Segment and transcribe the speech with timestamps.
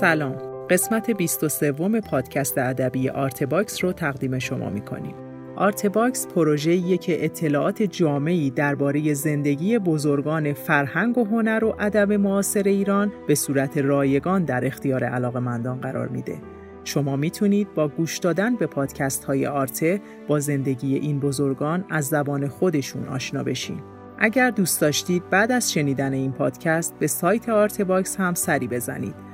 [0.00, 0.36] سلام
[0.70, 5.14] قسمت 23 پادکست ادبی آرته‌باکس رو تقدیم شما می‌کنیم
[5.56, 13.12] آرته‌باکس پروژه‌ایه که اطلاعات جامعی درباره زندگی بزرگان فرهنگ و هنر و ادب معاصر ایران
[13.28, 16.38] به صورت رایگان در اختیار علاقمندان قرار میده.
[16.84, 22.48] شما می‌تونید با گوش دادن به پادکست های آرته با زندگی این بزرگان از زبان
[22.48, 23.80] خودشون آشنا بشین.
[24.18, 29.33] اگر دوست داشتید بعد از شنیدن این پادکست به سایت آرته‌باکس هم سری بزنید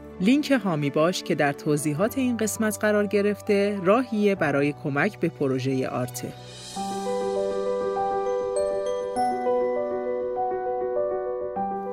[0.21, 5.87] لینک هامی باش که در توضیحات این قسمت قرار گرفته راهیه برای کمک به پروژه
[5.87, 6.33] آرته.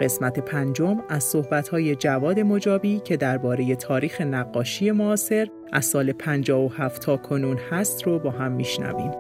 [0.00, 7.16] قسمت پنجم از صحبت‌های جواد مجابی که درباره تاریخ نقاشی معاصر از سال 57 تا
[7.16, 9.10] کنون هست رو با هم میشنویم.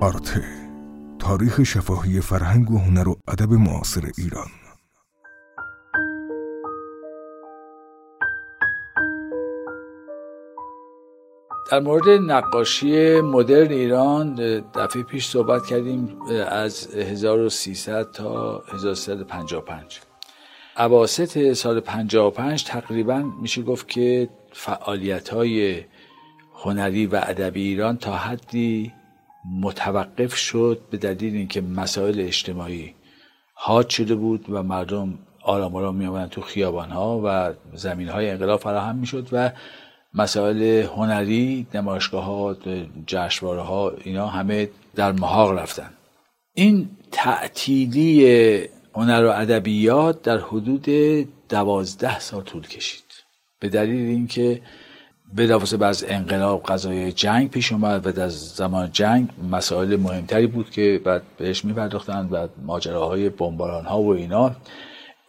[0.00, 0.65] آرته
[1.26, 4.46] تاریخ شفاهی فرهنگ و هنر و ادب معاصر ایران.
[11.70, 14.34] در مورد نقاشی مدرن ایران
[14.74, 16.18] دفعه پیش صحبت کردیم
[16.48, 20.00] از 1300 تا 1355
[20.76, 25.84] عواست سال 55 تقریبا میشه گفت که فعالیت های
[26.54, 28.92] هنری و ادبی ایران تا حدی
[29.60, 32.94] متوقف شد به دلیل اینکه مسائل اجتماعی
[33.54, 38.60] حاد شده بود و مردم آرام آرام می تو خیابان ها و زمین های انقلاب
[38.60, 39.52] فراهم می شد و
[40.14, 42.56] مسائل هنری نمایشگاه ها
[43.06, 45.90] جشنواره ها اینا همه در محاق رفتن.
[46.54, 50.86] این تعطیلی هنر و ادبیات در حدود
[51.48, 53.04] دوازده سال طول کشید.
[53.60, 54.62] به دلیل اینکه
[55.34, 60.70] به به از انقلاب قضای جنگ پیش اومد و در زمان جنگ مسائل مهمتری بود
[60.70, 64.56] که بعد بهش میپرداختند و ماجراهای بمباران ها و اینا.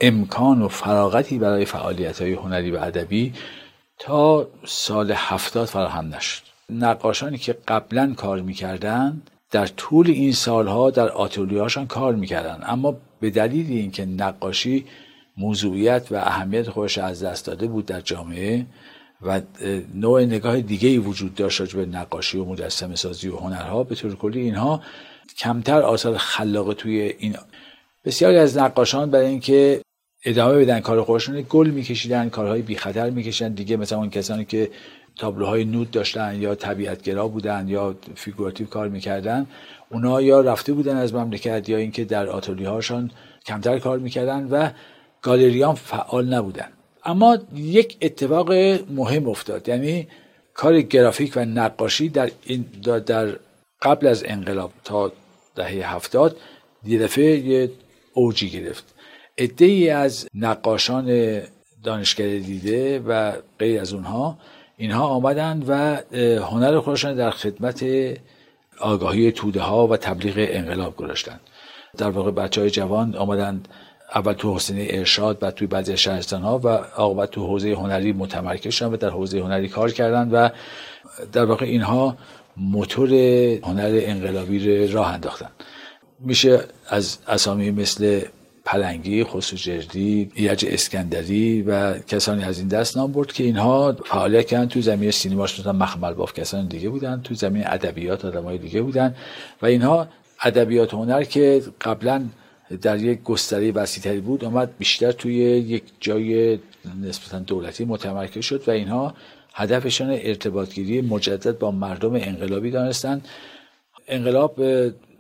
[0.02, 3.34] امکان و فراغتی برای فعالیت های هنری و ادبی
[4.00, 6.44] تا سال هفتاد فراهم نشد.
[6.70, 9.22] نقاشانی که قبلا کار می‌کردن
[9.52, 12.60] در طول این سالها در آتولیهاشان کار می‌کردن.
[12.64, 14.86] اما به دلیل اینکه نقاشی
[15.38, 18.66] موضوعیت و اهمیت خودش از دست داده بود در جامعه
[19.22, 19.42] و
[19.96, 23.84] نوع نگاه دیگه ای وجود داشت به نقاشی و مجسمه سازی و هنرها.
[23.84, 24.82] به طور کلی اینها
[25.38, 27.36] کمتر آثار خلاقه توی این
[28.06, 29.82] بسیاری از نقاشان برای اینکه
[30.26, 33.54] ادامه بدن کار خودشون گل میکشیدن کارهای بی خطر میکشیدن.
[33.54, 34.72] دیگه مثلا اون کسانی که
[35.16, 39.48] تابلوهای nude داشتن یا طبیعتگرا بودن یا فیگوراتیو کار می‌کردن
[39.90, 43.12] اونا یا رفته بودن از مملکت یا اینکه در آتولیه هاشان
[43.46, 44.70] کمتر کار می‌کردن و
[45.22, 46.77] گالریان فعال نبودن.
[47.08, 48.52] اما یک اتفاق
[48.90, 49.70] مهم افتاد.
[49.70, 50.08] یعنی
[50.54, 52.66] کار گرافیک و نقاشی در, این
[53.06, 53.40] در
[53.82, 55.12] قبل از انقلاب تا
[55.56, 56.38] دهه هفتاد
[56.86, 57.72] یه دفعه یه
[58.14, 58.96] اوجی گرفت.
[59.60, 61.40] ای از نقاشان
[61.84, 64.38] دانشگاه دیده و غیر از اونها
[64.78, 65.74] اینها آمدند و
[66.40, 67.86] هنر خودشان در خدمت
[68.80, 71.40] آگاهی توده ها و تبلیغ انقلاب گذاشتند.
[71.98, 73.68] در واقع بچه های جوان آمدند
[74.16, 78.74] اول تو حسینه ارشاد بعد توی بعضی شهرستان ها و عاقبت تو حوزه هنری متمرکز
[78.74, 80.50] شدن و در حوزه هنری کار کردند و
[81.34, 82.18] در واقع اینها
[82.58, 83.14] موتور
[83.64, 85.50] هنر انقلابی راه انداختن.
[86.20, 86.60] میشه
[86.90, 88.22] از اسامی مثل
[88.66, 94.68] پلنگی، خسروجردی، ایرج اسکندری و کسانی از این دست نام برد که اینها فعالیت کردن
[94.68, 99.16] تو زمین سینما شدن مخمل باف کسان دیگه بودن تو زمین ادبیات آدمای دیگه بودن
[99.62, 100.08] و اینها
[100.44, 102.26] ادبیات هنر که قبلا
[102.82, 106.60] در یک گستره وسیعتری بود اومد بیشتر توی یک جای
[107.02, 109.14] نسبتا دولتی متمرکز شد و اینها
[109.54, 113.28] هدفشان ارتباطگیری مجدد با مردم انقلابی دانستند.
[114.08, 114.62] انقلاب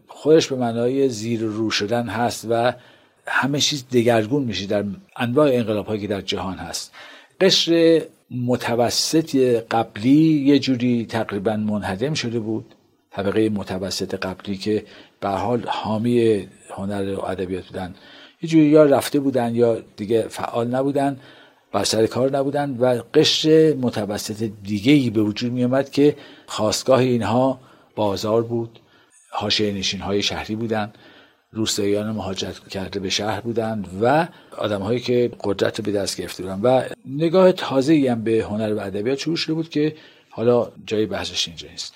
[0.07, 2.73] خودش به معنای زیر رو شدن هست و
[3.27, 4.83] همه چیز دگرگون میشه در
[5.17, 6.91] انواع انقلاب هایی که در جهان هست.
[7.41, 8.01] قشر
[8.31, 9.35] متوسط
[9.71, 12.65] قبلی یه جوری تقریبا منهدم شده بود.
[13.11, 14.85] طبقه متوسط قبلی که
[15.19, 16.47] به حال حامی
[16.77, 17.95] هنر و ادبیات بودن.
[18.41, 21.17] یه جوری یا رفته بودن یا دیگه فعال نبودن
[21.71, 26.15] بر کار نبودن و قشر متوسط دیگه ای به وجود می آمد که
[26.47, 27.59] خواستگاه اینها
[27.95, 28.79] بازار بود.
[29.31, 30.93] حاشیه نشین های شهری بودن.
[31.51, 34.27] روستاییان مهاجرت کرده به شهر بودند و
[34.57, 38.79] آدم هایی که قدرت به دست گرفته بودند و نگاه تازه هم به هنر و
[38.79, 39.95] ادبیات شروع شده بود که
[40.29, 41.93] حالا جای بحثش اینجا نیست.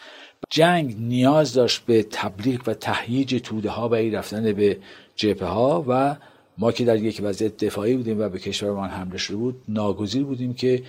[0.50, 4.78] جنگ نیاز داشت به تبلیغ و تهییج توده ها و رفتن به
[5.16, 6.16] جبهه ها و
[6.58, 10.54] ما که در یک وضعیت دفاعی بودیم و به کشورمان حمله شده بود ناگزیر بودیم
[10.54, 10.84] که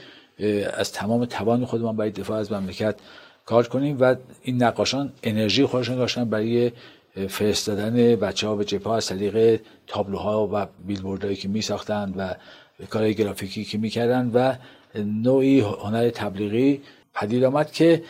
[0.76, 2.94] از تمام توان خودمان برای دفاع از مملکت
[3.46, 6.72] کار کنیم و این نقاشان انرژی خودشون داشتن برای
[7.28, 11.64] فرستادن بچه ها به جبهه از طریق تابلوها و بیلبوردهایی که می
[12.16, 12.34] و
[12.90, 14.54] کارهای گرافیکی که می‌کردن و
[15.04, 16.80] نوعی هنر تبلیغی
[17.14, 18.02] پدید آمد که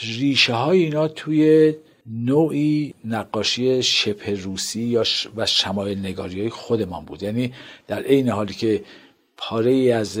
[0.00, 1.74] ریشه های اینا توی
[2.06, 5.04] نوعی نقاشی شبه روسی یا
[5.36, 7.22] و شمایل نگاری های خودمان بود.
[7.22, 7.52] یعنی
[7.86, 8.84] در عین حالی که
[9.36, 10.20] پاره ای از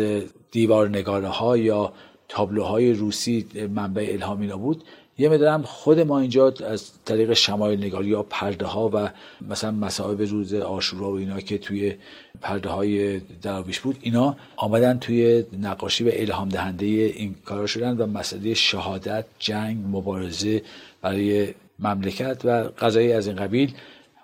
[0.50, 1.92] دیوار نگاره ها یا
[2.28, 4.84] تابلوهای روسی منبع الهام اینا بود
[5.18, 9.10] یه مدرم خود ما اینجا از طریق شمایل نگاری یا پرده ها و
[9.48, 11.94] مثلا مسائب روز آشورا و اینا که توی
[12.40, 18.06] پرده های دراویش بود اینا آمدن توی نقاشی و الهام دهنده این کارا شدن و
[18.06, 20.62] مسئله شهادت جنگ مبارزه
[21.02, 23.74] برای مملکت و قضایی از این قبیل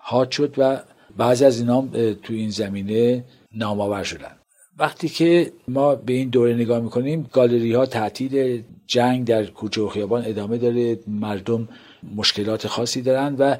[0.00, 0.81] حاد شد و
[1.17, 1.88] بعضی از اینا
[2.23, 3.25] توی این زمینه
[3.55, 4.37] نامآور شدن.
[4.79, 9.88] وقتی که ما به این دوره نگاه می‌کنیم گالری ها تعطیل جنگ در کوچه و
[9.88, 10.98] خیابان ادامه داره.
[11.06, 11.69] مردم
[12.16, 13.56] مشکلات خاصی دارن و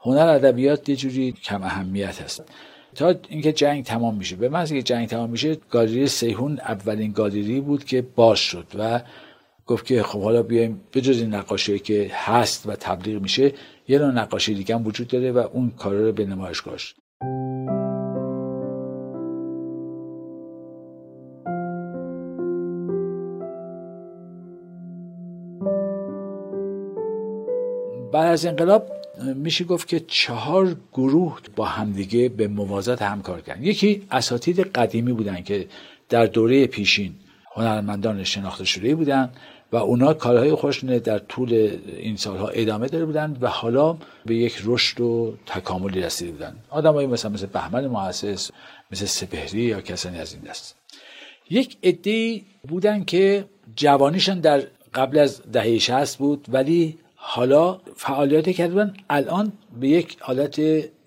[0.00, 2.44] هنر ادبیات یه جوری کم اهمیت هست.
[2.94, 4.36] تا اینکه جنگ تمام میشه.
[4.36, 9.00] به محض که جنگ تمام میشه گالری سیهون اولین گالری بود که باز شد و
[9.66, 13.52] گفت که خب حالا بیایم بجز این نقاشی که هست و تبلیغ میشه
[13.88, 16.96] یه نوع نقاشی دیگه هم وجود داره و اون کارا رو به نمایش گذاشت
[28.14, 28.90] بعد از انقلاب
[29.34, 33.62] میشه گفت که چهار گروه با همدیگه به موازات همکار کردن.
[33.62, 35.66] یکی اساتید قدیمی بودن که
[36.08, 37.14] در دوره پیشین
[37.54, 39.30] هنرمندان شناخته شده بودن
[39.72, 43.96] و اونا کارهای خودشون در طول این سالها ادامه داده بودن و حالا
[44.26, 46.56] به یک رشد و تکاملی رسیده بودن.
[46.70, 48.50] آدمایی مثلا مثل بهمن محسس
[48.90, 50.76] مثل سپهری یا کسانی از این دست.
[51.50, 53.44] یک عده بودن که
[53.76, 54.62] جوانیشان در
[54.94, 60.60] قبل از دهه 60 بود ولی حالا فعالیت کرده بودن الان به یک حالت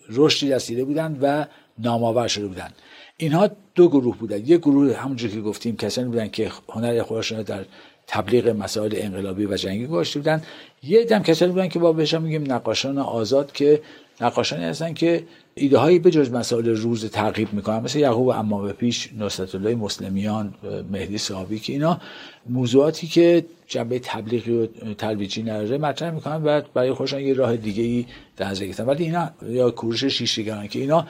[0.09, 1.45] رشدی رسیده بودن و
[1.79, 2.69] نامآور شده بودن.
[3.17, 4.37] اینها دو گروه بودن.
[4.37, 7.65] یک گروه همونجور که گفتیم کسانی بودن که هنر خودشون در
[8.07, 10.41] تبلیغ مسائل انقلابی و جنگی گذاشته بودن.
[10.83, 13.81] یه دم کسانی بودن که با بهشون میگیم نقاشان آزاد که
[14.21, 15.23] نقاشانی هستن که
[15.57, 20.53] ایده هایی به جز مسائل روز تعقیب می‌کنن مثل یعقوب امام پیش نصرت الله مسلمیان
[20.91, 22.01] مهدی صحابی که اینا
[22.49, 27.83] موضوعاتی که جنبه تبلیغی و ترویجی نداره مطرح می‌کنن و برای خودشان یه راه دیگه
[27.83, 28.05] ای
[28.37, 31.07] در نظر ولی اینا یا کوروش شیشگران که اینا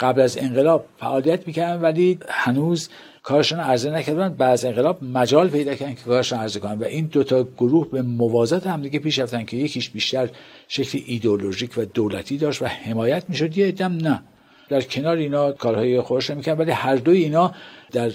[0.00, 2.88] قبل از انقلاب فعالیت می‌کردن ولی هنوز
[3.22, 4.36] کارشون عرضه نکردن.
[4.38, 8.66] از انقلاب مجال پیدا کردن که کارشون عرضه کنن و این دوتا گروه به موازات
[8.66, 10.28] هم دیگه پیش رفتن که یکیش بیشتر
[10.68, 13.58] شکل ایدئولوژیک و دولتی داشت و حمایت می‌شد.
[13.58, 14.22] یه دم نه.
[14.68, 17.54] در کنار اینا کارهای خودش می‌کنن ولی هر دوی اینا
[17.92, 18.12] در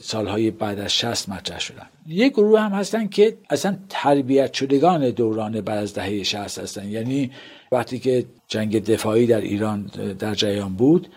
[0.00, 1.86] سالهای بعد از 60 مطرح شدن.
[2.06, 6.88] یک گروه هم هستن که اصلا تربیت شدگان دوران بعد از دهه 60 هستن.
[6.88, 7.30] یعنی
[7.72, 11.08] وقتی که جنگ دفاعی در ایران در جریان بود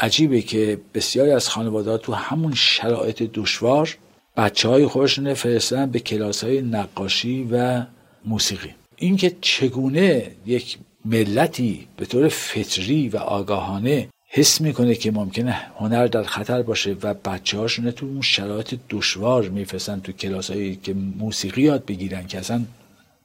[0.00, 3.96] عجیبه که بسیاری از خانواده تو همون شرایط دشوار
[4.36, 7.82] بچه های خودشون فرستن به کلاس های نقاشی و
[8.24, 8.74] موسیقی.
[8.96, 16.22] اینکه چگونه یک ملتی به طور فطری و آگاهانه حس می‌کنه که ممکنه هنر در
[16.22, 21.62] خطر باشه و بچه هاشون تو اون شرایط دشوار میفرستن تو کلاس هایی که موسیقی
[21.62, 22.64] یاد بگیرن که اصلا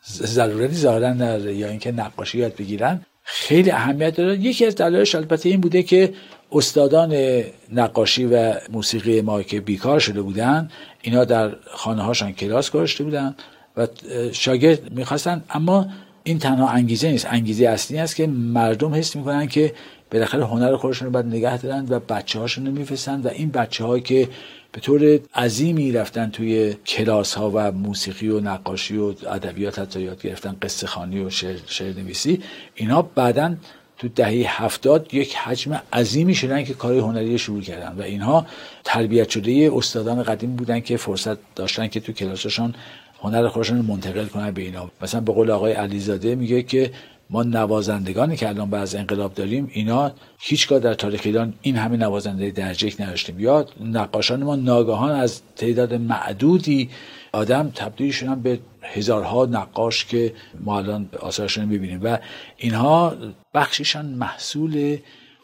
[0.08, 4.38] ضرورتی ظاهرا نداره یا اینکه نقاشی یاد بگیرن خیلی اهمیت داره.
[4.38, 6.14] یکی از دلایلش البته این بوده که
[6.52, 10.70] استادان نقاشی و موسیقی ما که بیکار شده بودن
[11.02, 13.36] اینا در خانه هاشان کلاس گذاشته بودن
[13.78, 13.88] و
[14.32, 15.88] شاگرد می‌خواستن اما
[16.24, 17.28] این تنها انگیزه نیست.
[17.30, 19.74] انگیزه اصلی است که مردم حس می‌کنن که
[20.12, 24.00] بالاخره هنر خودشون رو باید نگه دارن و بچه هاشون رو میفرستن و این بچه
[24.00, 24.30] که
[24.74, 30.22] به طور عظیمی رفتن توی کلاس ها و موسیقی و نقاشی و ادبیات حتی یاد
[30.22, 32.42] گرفتن قصه خانی و شعر, شعر نویسی
[32.76, 33.56] اینا بعدا
[33.98, 38.46] تو دهه هفتاد یک حجم عظیمی شدن که کار هنری شروع کردن و اینها
[38.84, 42.76] تربیت شده استادان قدیم بودن که فرصت داشتن که تو کلاسشان
[43.22, 44.92] هنر خودشون منتقل کنن به اینا.
[45.02, 46.92] مثلا به قول آقای علیزاده میگه که
[47.30, 51.98] ما نوازندگانی که الان بعد از انقلاب داریم اینا هیچگاه در تاریخ ایران این همه
[51.98, 53.40] نوازنده درجه یک نداشتیم.
[53.40, 56.90] یا نقاشان ما ناگهان از تعداد معدودی
[57.32, 62.00] آدم تبدیل شدن به هزارها نقاش که ما الان آثارشون می‌بینیم.
[62.04, 62.18] و
[62.58, 63.16] اینها
[63.54, 64.98] بخشیشان محصول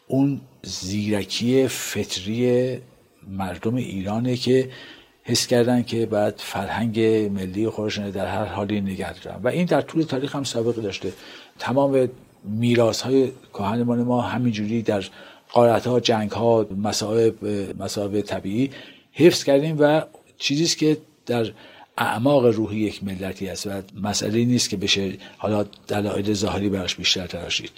[0.08, 2.78] اون زیرکی فطری
[3.28, 4.70] مردم ایرانه که
[5.24, 7.00] حس کردن که بعد فرهنگ
[7.32, 9.40] ملی خودشون در هر حالی نگه دارن.
[9.42, 11.12] و این در طول تاریخ هم سابقه داشته.
[11.60, 12.08] تمام
[12.44, 15.04] میراث های کهنمان ما همینجوری در
[15.52, 17.34] قارت ها جنگ ها مسائب
[17.78, 18.70] مسائب طبیعی
[19.12, 20.02] حفظ کردیم و
[20.38, 21.52] چیزی که در
[21.98, 23.70] اعماق روحی یک ملتی است و
[24.02, 27.70] مسئله نیست که بشه حالا دلایل ظاهری براش بیشتر تراشید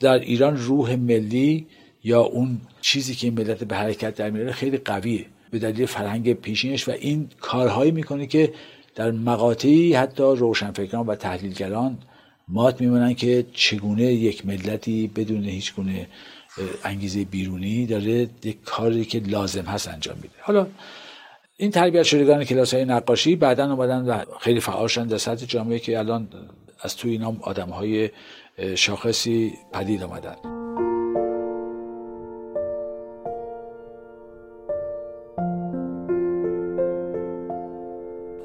[0.00, 1.66] در ایران روح ملی
[2.04, 5.26] یا اون چیزی که ملت به حرکت در میاره خیلی قویه.
[5.50, 8.52] به دلیل فرهنگ پیشینش و این کارهایی می‌کنه که
[8.94, 11.98] در مقاطعی حتی روشنفکران و تحلیلگران
[12.48, 16.06] مات میمونن که چگونه یک ملتی بدون هیچ گونه
[16.84, 20.34] انگیزه بیرونی داره یک کاری که لازم هست انجام میده.
[20.40, 20.66] حالا
[21.56, 25.78] این تربیت شدگان کلاس های نقاشی بعدا اومدن و خیلی فعال شدن در سطح جامعه
[25.78, 26.28] که الان
[26.80, 28.10] از تو اینا آدم های
[28.74, 30.57] شاخصی پدید آمدن.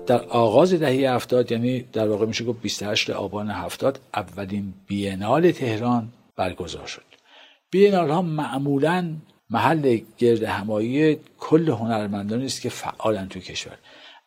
[0.07, 6.09] در آغاز دهه هفتاد یعنی در واقع میشه گفت 28 آبان هفتاد اولین بینال تهران
[6.35, 7.01] برگزار شد.
[7.71, 9.13] بینال ها معمولا
[9.49, 13.77] محل گرد همایی کل هنرمندانی است که فعالن تو کشور.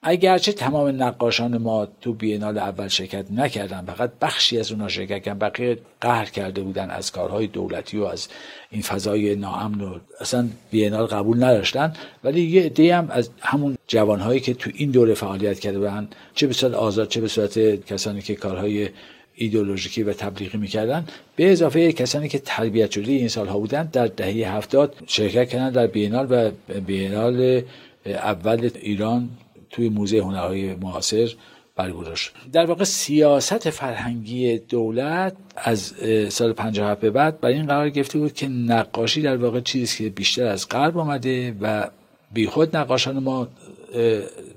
[0.03, 5.39] اگرچه تمام نقاشان ما تو بینال اول شرکت نکردن فقط بخشی از اونها شرکت کردن
[5.39, 8.29] بقیه قهر کرده بودن از کارهای دولتی و از
[8.71, 11.93] این فضای ناامن و اصلا بینال قبول نداشتن.
[12.25, 16.47] ولی یه عده هم از همون جوانهایی که تو این دوره فعالیت کرده بودن چه
[16.47, 18.89] به صورت آزاد چه به صورت کسانی که کارهای
[19.35, 24.57] ایدولوژیکی و تبلیغی می‌کردن به اضافه کسانی که تربیت شده این سالها بودن در دهه
[24.57, 26.51] هفتاد شرکت کردن در بینال و
[26.81, 27.63] بینال
[28.07, 29.29] اول ایران
[29.71, 31.29] توی موزه هنرهای معاصر
[31.77, 32.19] برگزار
[32.53, 35.95] در واقع سیاست فرهنگی دولت از
[36.29, 40.11] سال 57 به بعد برای این قرار گرفته بود که نقاشی در واقع چیزی که
[40.11, 41.89] بیشتر از غرب آمده و
[42.33, 43.49] بیخود نقاشان ما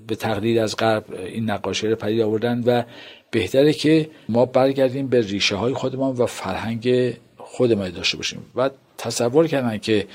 [0.07, 2.83] به تقلید از غرب این نقاشی رو پدید آوردن و
[3.31, 8.39] بهتره که ما برگردیم به ریشه های خودمان و فرهنگ خودمان داشته باشیم.
[8.55, 10.07] و تصور کردن که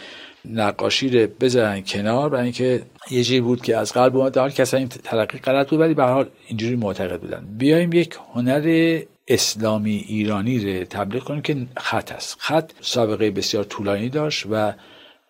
[0.45, 4.39] نقاشی رو بذارن کنار برای اینکه یه جوری بود که از قلب اومد.
[4.39, 7.47] حال کسا این تلقی غلط بود ولی به حال اینجوری معتقد بودن.
[7.59, 12.37] بیایم یک هنر اسلامی ایرانی رو تبلیغ کنیم که خط است.
[12.39, 14.73] خط سابقه بسیار طولانی داشت و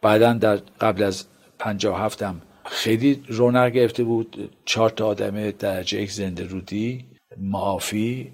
[0.02, 1.25] بعدا در قبل از
[1.59, 4.50] 57 هم خیلی رونق گرفته بود.
[4.64, 7.04] چهار تا آدم درجه یک زنده رودی
[7.40, 8.33] معافی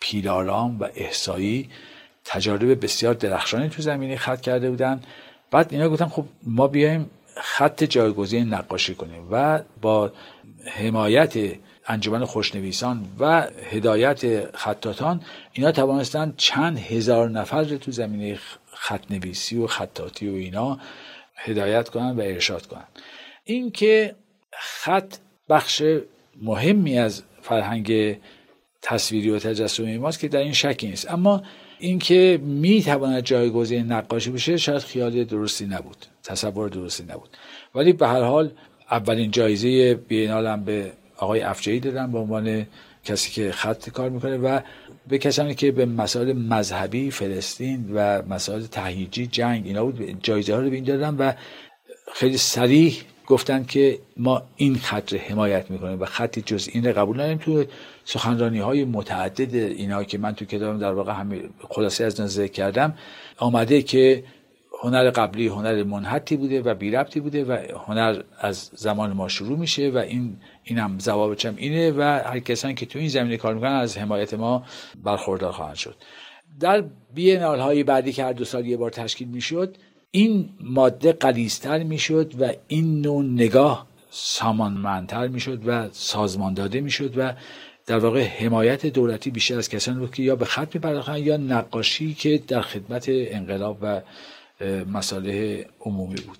[0.00, 1.68] پیلارام و احسایی
[2.24, 5.00] تجارب بسیار درخشانی تو زمینی خط کرده بودن.
[5.50, 10.12] بعد اینا گفتن خب ما بیایم خط جایگزین نقاشی کنیم و با
[10.66, 11.34] حمایت
[11.86, 15.20] انجمن خوشنویسان و هدایت خطاتان
[15.52, 18.38] اینا توانستن چند هزار نفر رو تو زمینه
[18.72, 20.78] خط نویسی و خطاتی و اینا
[21.36, 22.84] هدایت کنن و ارشاد کنن.
[23.44, 24.14] اینکه
[24.52, 25.16] خط
[25.48, 25.82] بخش
[26.42, 28.18] مهمی از فرهنگ
[28.82, 31.10] تصویری و تجسمی ماست که در این شکی نیست.
[31.10, 31.42] اما
[31.78, 37.28] اینکه می تواند جایگزین نقاشی بشه شاید خیال درستی نبود تصور درستی نبود.
[37.74, 38.50] ولی به هر حال
[38.90, 42.66] اولین جایزه بینال هم به آقای افجایی دادن به عنوان
[43.04, 44.60] کسی که خط کار می‌کنه و
[45.08, 50.60] به کسانی که به مسائل مذهبی فلسطین و مسائل تهییجی جنگ اینا بود جایزه ها
[50.60, 51.32] رو به این دادن و
[52.12, 56.92] خیلی سریح گفتن که ما این خط رو حمایت می‌کنیم و خطی جز این رو
[56.92, 57.38] قبول نداریم.
[57.38, 57.64] تو
[58.10, 62.94] سخنرانی های متعدد اینا که من تو کتابم در واقع همین خلاصه از نظر کردم
[63.38, 64.24] آمده که
[64.82, 69.58] هنر قبلی هنر منحتی بوده و بی ربطی بوده و هنر از زمان ما شروع
[69.58, 70.98] میشه و این اینم
[71.44, 74.64] هم اینه و هر کسانی که تو این زمینه کار می‌کنن از حمایت ما
[75.04, 75.96] برخوردار خواهند شد.
[76.60, 76.84] در
[77.14, 79.76] بینال های بعدی که هر دو سال یه بار تشکیل می‌شد
[80.10, 87.32] این ماده قلیستر می‌شد و این نوع نگاه سامانمندتر می‌شد و سازمان داده می‌شد و
[87.88, 92.14] در واقع حمایت دولتی بیشتر از کسانی بود که یا به خط میپرداختن یا نقاشی
[92.14, 94.00] که در خدمت انقلاب و
[94.92, 96.38] مساله عمومی بود.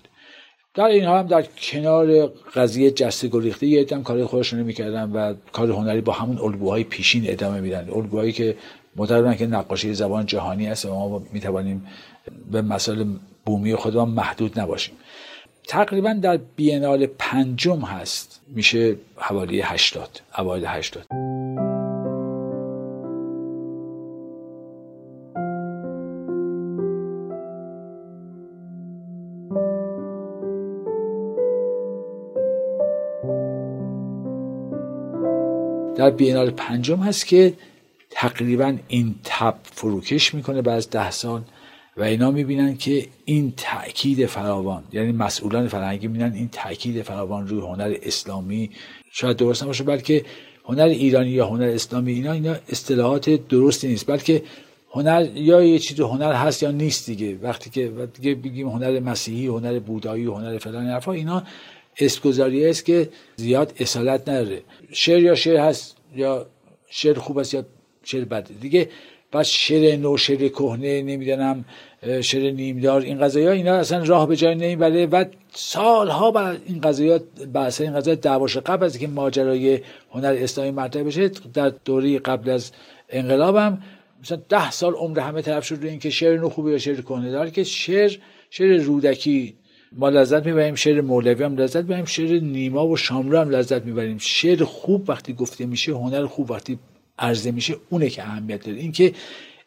[0.73, 5.71] در این هم در کنار قضیه جسته گریخته یه هم کار خودشون می‌کردن و کار
[5.71, 7.89] هنری با همون الگوهای پیشین ادامه میدن.
[7.89, 8.55] الگوهایی که
[8.95, 11.87] معتقدن که نقاشی زبان جهانی است و ما می‌توانیم
[12.51, 13.05] به مسائل
[13.45, 14.95] بومی خودمان محدود نباشیم.
[15.67, 18.41] تقریبا در بینال پنجم هست.
[18.47, 21.28] میشه حوالی هشتاد اوایل هشتاد.
[35.99, 37.53] در بینال پنجم هست که
[38.09, 41.41] تقریبا این تب فروکش می‌کنه بعد از ده سال
[41.97, 47.61] و اینا می‌بینن که این تاکید فراوان یعنی مسئولان فرهنگی می‌بینن این تاکید فراوان روی
[47.61, 48.69] هنر اسلامی
[49.11, 50.25] شاید درست نباشه بلکه
[50.65, 54.43] هنر ایرانی یا هنر اسلامی اینا اینا اصطلاحات درستی نیست بلکه
[54.91, 57.37] هنر یا یه چیز هنر هست یا نیست دیگه.
[57.41, 61.43] وقتی که دیگه بگیم هنر مسیحی هنر بودایی هنر فلان حرفا اینا
[61.99, 64.61] اسمگذاری است که زیاد اصالت نداره.
[64.91, 66.45] شعر یا شعر هست یا
[66.89, 67.65] شعر خوب است یا
[68.03, 68.89] شعر بده دیگه
[69.33, 71.65] بس شعر نو شعر کهنه نمی‌دونم
[72.21, 77.19] شعر نیمدار این قضايا اینا اصلا راه به جای نمی‌بره و سالها بعد این قضايا
[77.53, 79.79] بحث این قضايا دعواش قبل از که ماجرای
[80.11, 82.71] هنر اسلامی مطرح بشه در دوره قبل از
[83.09, 83.81] انقلابم
[84.23, 87.31] مثلا ده سال عمر همه طرف شد روی اینکه شعر نو خوبه یا شعر کهنه
[87.31, 88.17] دار که شعر
[88.49, 89.55] شعر رودکی
[89.91, 94.17] ما لذت می‌بریم شعر مولوی هم لذت می‌بریم شعر نیما و شاملو هم لذت می‌بریم.
[94.17, 96.79] شعر خوب وقتی گفته میشه هنر خوب وقتی
[97.19, 98.79] عرضه میشه اونه که اهمیت داره.
[98.79, 99.13] اینکه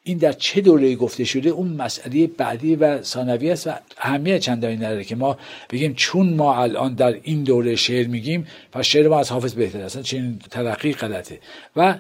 [0.04, 4.76] این در چه دوره گفته شده اون مسئله بعدی و ثانوی است و اهمیت چندانی
[4.76, 5.38] نداره که ما
[5.70, 9.80] بگیم چون ما الان در این دوره شعر میگیم پس شعر ما از حافظ بهتر
[9.80, 10.02] است.
[10.02, 11.38] چنین تلقی غلطه.
[11.76, 11.98] و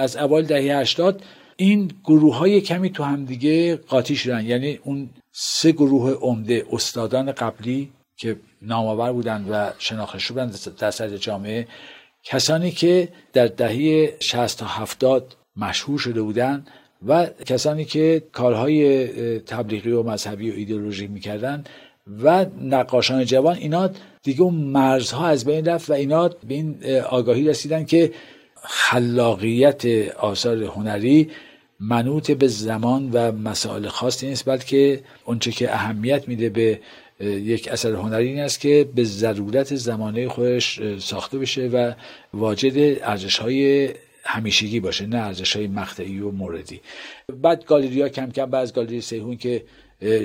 [0.00, 1.22] از اول دهه 80
[1.56, 4.46] این گروه های کمی تو همدیگه قاطی شدن.
[4.46, 11.16] یعنی اون سه گروه عمده استادان قبلی که نامآور بودند و شناخته بودند در سطح
[11.16, 11.68] جامعه
[12.24, 16.70] کسانی که در دهه 60 تا 70 مشهور شده بودند
[17.06, 19.08] و کسانی که کارهای
[19.38, 21.64] تبلیغی و مذهبی و ایدئولوژی می‌کردن
[22.22, 23.90] و نقاشان جوان اینا
[24.22, 28.12] دیگه اون مرزها از بین رفت و اینا به این آگاهی رسیدن که
[28.62, 29.84] خلاقیت
[30.16, 31.30] آثار هنری
[31.82, 36.80] منوط به زمان و مسائل خاصی نیست بلکه اونچه که اهمیت میده به
[37.24, 41.92] یک اثر هنری این است که به ضرورت زمانه خودش ساخته بشه و
[42.34, 43.90] واجد ارزش های
[44.24, 46.80] همیشگی باشه نه ارزش های مقطعی و موردی.
[47.42, 49.64] بعد گالری ها کم کم بعد گالری سیهون که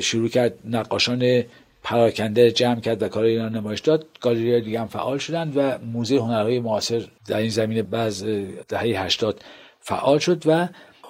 [0.01, 1.43] شروع کرد نقاشان
[1.83, 6.17] پراکنده جمع کرد و کار اینا نمایش داد گالری دیگه هم فعال شدند و موزه
[6.17, 8.23] هنرهای معاصر در این زمینه بعض
[8.67, 9.43] دهه 80
[9.79, 10.67] فعال شد و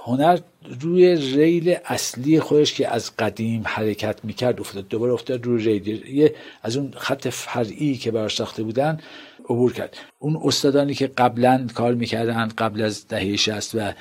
[0.08, 0.40] هنر
[0.80, 6.30] روی ریل اصلی خودش که از قدیم حرکت می‌کرد افتاد دوباره افتاد روی ریل.
[6.64, 9.00] از اون خط فرعی که براش ساخته بودن
[9.44, 9.98] عبور کرد.
[10.20, 13.92] اون استادانی که قبلا کار می‌کردن قبل از دهه 60 و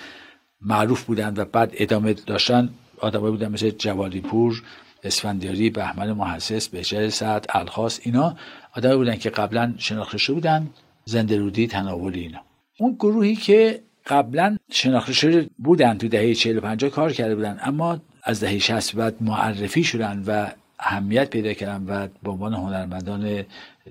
[0.60, 4.62] معروف بودند و بعد ادامه داشتن آدمایی بودن مثل جوالی پور
[5.04, 8.36] اسفندیاری بهمن محسس بهجر سعد الخاص اینا
[8.76, 10.70] آدمایی بودن که قبلا شناخته شده بودن
[11.04, 12.40] زنده رودی تناولی اینا.
[12.78, 17.58] اون گروهی که قبلا شناخته شده بودن تو دهه 40 و 50 کار کرده بودن
[17.62, 20.46] اما از دهه 60 بعد معرفی شدن و
[20.78, 23.44] اهمیت پیدا کردن و به عنوان هنرمندان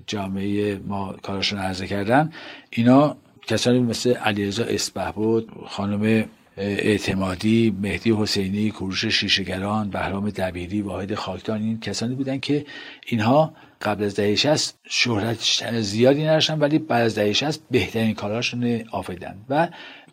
[0.06, 2.32] جامعه ما کارشون عرضه کردن.
[2.70, 6.24] اینا کسانی مثل علیرضا اسبهبود خانم
[6.56, 12.66] اعتمادی مهدی حسینی کوروش شیشگران بهرام دبیری واحد خاکتان این کسانی بودن که
[13.06, 13.52] اینها
[13.82, 19.36] قبل از دهه 60 شهرت زیادی نداشتن ولی بعد از دهه 60 بهترین کاراشون آفیدن
[19.48, 19.68] و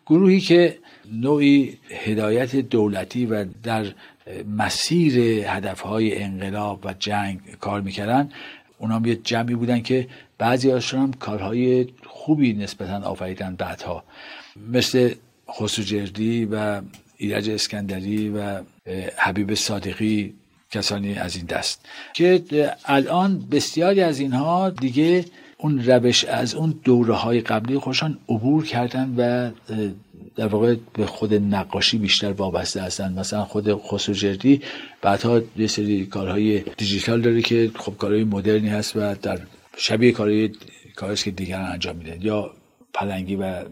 [0.06, 0.78] گروهی که
[1.12, 3.86] نوعی هدایت دولتی و در
[4.56, 8.30] مسیر هدفهای انقلاب و جنگ کار می‌کردن
[8.78, 14.04] اونا یه جمعی بودن که بعضی هاشون هم کارهای خوبی نسبتا آفریدن بعدها.
[14.72, 15.14] مثل
[15.50, 16.80] خسوجردی و
[17.16, 18.60] ایرج اسکندری و
[19.16, 20.34] حبیب صادقی
[20.70, 21.86] کسانی از این دست.
[22.14, 22.42] که
[22.84, 25.24] الان بسیاری از اینها دیگه
[25.58, 29.50] اون روش از اون دوره های قبلی خودشان عبور کردن و
[30.36, 33.12] در واقع به خود نقاشی بیشتر وابسته هستن.
[33.12, 34.60] مثلا خود خسوجردی
[35.02, 39.38] بعدها یه سری کارهای دیجیتال داره که خب کارهای مدرنی هست و در
[39.76, 40.50] شبیه کارهای
[40.96, 42.22] کارش که دیگران انجام میدن.
[42.22, 42.50] یا
[42.94, 43.64] پلنگی و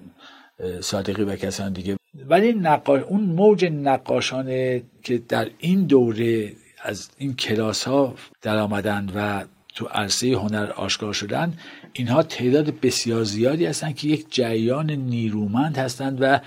[0.80, 1.96] صادقی و کسان دیگه.
[2.28, 9.12] ولی نقاش اون موج نقاشانه که در این دوره از این کلاس ها در آمدن
[9.14, 9.44] و
[9.82, 11.52] تو عرصه هنر آشکار شدن
[11.92, 16.40] اینها تعداد بسیار زیادی هستند که یک جریان نیرومند هستند و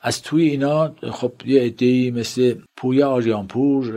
[0.00, 3.92] از توی اینا خب یه عده‌ای مثل پویا آریانپور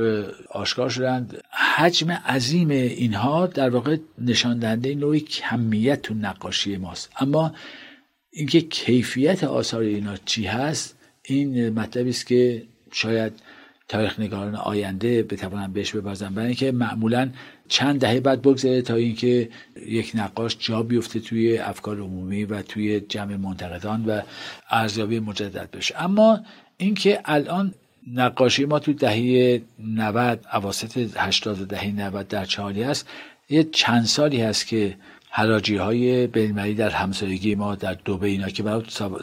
[0.49, 1.41] آشکار شدند.
[1.75, 7.09] حجم عظیم اینها در واقع نشان دهنده نوعی کمیت تو نقاشی ماست.
[7.19, 7.53] اما
[8.31, 13.33] اینکه کیفیت آثار اینا چی هست این مطلبی است که شاید
[13.87, 17.29] تاریخ نگاران آینده بتوانن بهش بپردازن برای اینکه معمولا
[17.67, 19.49] چند دهه بعد بگذره تا اینکه
[19.87, 24.21] یک نقاش جا بیفته توی افکار عمومی و توی جمع منتقدان و
[24.69, 26.03] ارزیابی مجدد بشه.
[26.03, 26.39] اما
[26.77, 27.73] اینکه الان
[28.13, 33.09] نقاشی ما تو دهه 90 اواسط 80 دهه 90 در چالی هست
[33.49, 34.97] یه چند سالی هست که
[35.29, 38.63] حراجی های بینمری در همسایگی ما در دوبه اینا که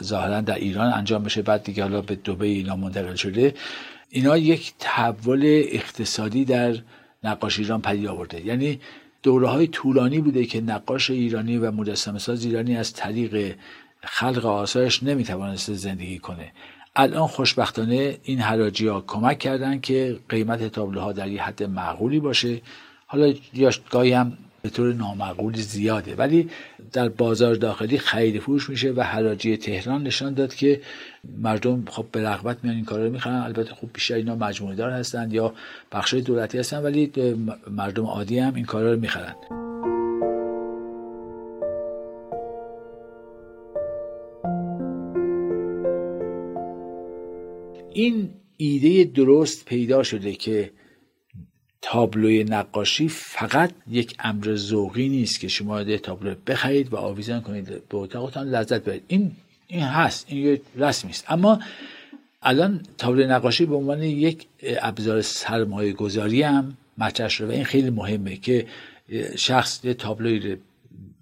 [0.03, 3.53] ظاهرا در ایران انجام بشه بعد دیگه حالا به دوبه اینا منتقل شده
[4.15, 6.75] اینا یک تحول اقتصادی در
[7.23, 8.45] نقاشی ایران پدید آورده.
[8.45, 8.79] یعنی
[9.23, 13.55] دوره های طولانی بوده که نقاش ایرانی و مجسمه ساز ایرانی از طریق
[14.01, 16.51] خلق آثارش نمی‌توانست زندگی کنه.
[16.95, 22.61] الان خوشبختانه این حراجی ها کمک کردن که قیمت تابلوها در یه حد معقولی باشه.
[23.07, 26.15] حالا یا گاهی هم به طور نامعقول زیاده.
[26.15, 26.49] ولی
[26.93, 30.81] در بازار داخلی خرید فروش میشه و حراجی تهران نشان داد که
[31.41, 33.35] مردم خب به رغبت میان این کارا رو می‌خرن.
[33.35, 35.53] البته خب بیشتر اینا مجموعه دار هستند یا
[35.91, 37.11] بخش دولتی هستن ولی
[37.71, 39.35] مردم عادی هم این کارا رو می‌خرن.
[47.93, 50.71] این ایده درست پیدا شده که
[51.83, 57.65] تابلوی نقاشی فقط یک امر ذوقی نیست که شما یه تابلو بخرید و آویزان کنید
[57.65, 59.31] به اتاقتان لذت ببرید این
[59.67, 61.25] این هست این یه رسمی است.
[61.27, 61.59] اما
[62.41, 67.89] الان تابلو نقاشی به عنوان یک ابزار سرمایه گذاری هم مطرح شده و این خیلی
[67.89, 68.67] مهمه که
[69.35, 70.57] شخص یه تابلوی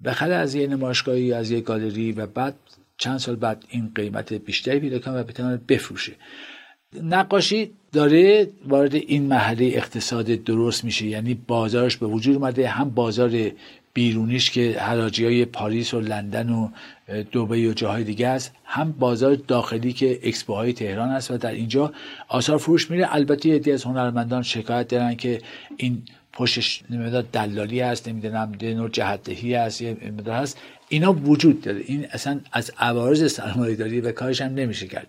[0.06, 2.56] بخره از یه نمایشگاهی از یه گالری و بعد
[2.98, 6.14] چند سال بعد این قیمت بیشتری پیدا کنه و بتونه بفروشه.
[7.04, 11.06] نقاشی داره وارد این محله اقتصاد درست میشه.
[11.06, 13.52] یعنی بازارش به وجود اومده هم بازار
[13.94, 16.70] بیرونیش که حراجی های پاریس و لندن و
[17.32, 21.52] دوبی و جاهای دیگه است هم بازار داخلی که اکسپو های تهران است و در
[21.52, 21.94] اینجا
[22.28, 23.16] آثار فروش میره.
[23.16, 25.42] البته یه از هنرمندان شکایت دارن که
[25.78, 30.58] این پشتش نمی‌دونم دلالی هست نمی‌دونم نوع جهتدهی هست یه هست.
[30.90, 31.82] اینا وجود داره.
[31.86, 35.08] این اصلا از عوارض سرمایه داری به کارش هم نمیشه کرد.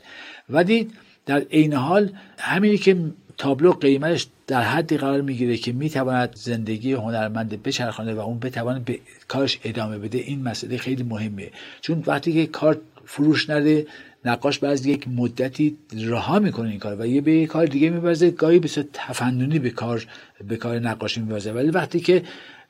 [0.50, 0.88] ولی
[1.26, 2.96] در عین حال همینی که
[3.38, 8.98] تابلو قیمتش در حدی قرار می‌گیره که می‌تواند زندگی هنرمند بچرخانه و اون بتواند به
[9.28, 11.50] کارش ادامه بده این مسئله خیلی مهمه.
[11.80, 13.86] چون وقتی که کار فروش نده
[14.24, 18.58] نقاش بعد یک مدتی رها می‌کنه این کار و یه به کار دیگه میبرزه گاهی
[18.58, 20.06] بسیار تفننی به کار
[20.48, 21.52] به کار نقاشی میبرزه.
[21.52, 22.22] ولی وقتی که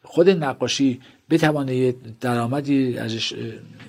[0.03, 3.35] خود نقاشی بتوانه یه درآمدی ازش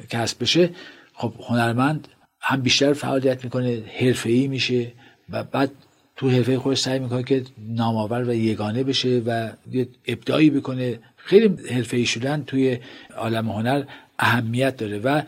[0.09, 0.69] کسب بشه
[1.13, 2.07] خب هنرمند
[2.45, 4.91] هم بیشتر فعالیت می‌کنه حرفه‌ای میشه
[5.29, 5.71] و بعد
[6.15, 10.99] تو حرفه خودش سعی می‌کنه که نامآور و یگانه بشه و یه ابداعی بکنه.
[11.15, 12.77] خیلی حرفه‌ای شدن توی
[13.17, 13.83] عالم هنر
[14.19, 15.21] اهمیت داره و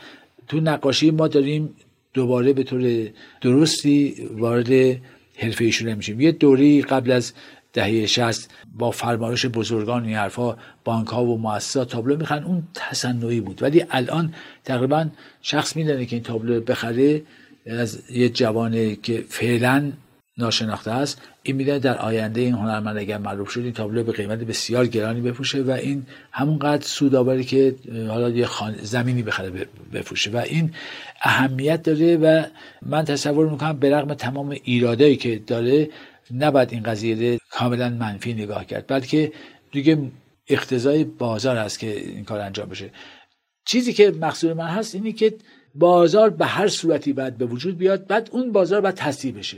[0.47, 1.75] تو نقاشی ما داریم
[2.13, 3.09] دوباره به طور
[3.41, 4.97] درستی وارد
[5.37, 6.21] حرفه شدن میشیم.
[6.21, 7.33] یه دوری قبل از
[7.75, 12.43] دهه 60 با فرمایش بزرگان این حرفا بانک ها و مؤسسات تابلو می‌خرن.
[12.43, 13.63] اون تصنعی بود.
[13.63, 14.33] ولی الان
[14.63, 15.07] تقریبا
[15.41, 17.21] شخص می‌دونه که این تابلو بخره
[17.67, 19.91] از یه جوانه که فعلا
[20.37, 21.21] ناشناخته است.
[21.43, 25.21] این می‌دونه در آینده این هنرمند اگر معروف شد این تابلو به قیمت بسیار گرانی
[25.21, 27.75] بفروشه و این همونقدر سودآوری که
[28.07, 28.47] حالا یه
[28.81, 30.31] زمینی بخره بفروشه.
[30.31, 30.71] و این
[31.21, 32.43] اهمیت داره و
[32.81, 35.89] من تصور می‌کنم به رغم تمام ایرادایی که داره
[36.31, 39.31] نباید این قضیه کاملا منفی نگاه کرد بلکه
[39.71, 40.11] دیگه
[40.47, 42.91] اقتضای بازار هست که این کار انجام بشه.
[43.65, 45.33] چیزی که مقصود من هست اینه که
[45.75, 49.57] بازار به هر صورتی باید به وجود بیاد بعد اون بازار باید تصدیح بشه.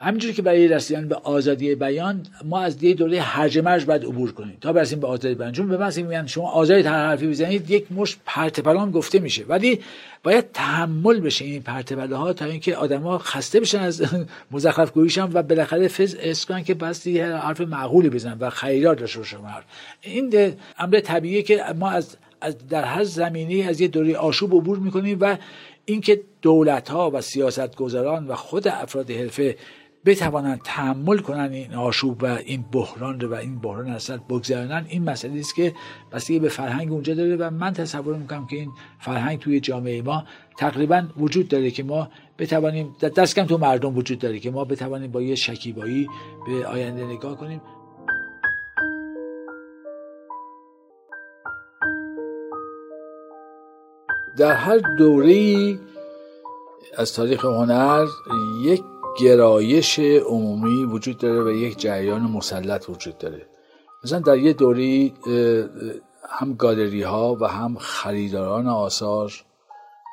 [0.00, 4.32] همینجوری که برای رسیدن به آزادی بیان ما از یه دوره هرج مرج باید عبور
[4.32, 4.56] کنیم.
[4.60, 5.52] تا برسیم به آزادی بیان.
[5.52, 9.44] چون به میگن شما آزادی هر حرفی بزنید یک مش پرتپلان گفته میشه.
[9.48, 9.80] ولی
[10.22, 14.02] باید تحمل بشه این پرتپله ها تا اینکه آدما خسته بشن از
[14.50, 19.22] مزخرف گوییشن و بالاخره فز اسکان که بس یه حرف معقولی بزنن و خیرار داشته
[19.22, 19.48] شما
[20.00, 22.16] این امر طبیعیه که ما از
[22.68, 25.36] در هر زمینی از یه دوره آشوب عبور می‌کنیم و
[25.84, 29.56] اینکه دولت ها و سیاست گذاران و خود افراد حرفه
[30.06, 35.04] بتوانند تحمل کنند این آشوب و این بحران رو و این بحران اصلا بگذارنن این
[35.04, 35.74] مسئله است که
[36.12, 40.24] بستگی به فرهنگ اونجا داره و من تصور می‌کنم که این فرهنگ توی جامعه ما
[40.58, 45.10] تقریبا وجود داره که ما بتوانیم دست کم تو مردم وجود داره که ما بتوانیم
[45.10, 46.08] با یه شکیبایی
[46.46, 47.60] به آینده نگاه کنیم.
[54.38, 55.78] در هر دوره
[56.98, 58.06] از تاریخ هنر
[58.64, 58.82] یک
[59.18, 63.46] گرایش عمومی وجود داره و یک جریان مسلط وجود داره.
[64.04, 65.14] مثلا در یه دوری
[66.28, 69.32] هم گالری ها و هم خریداران آثار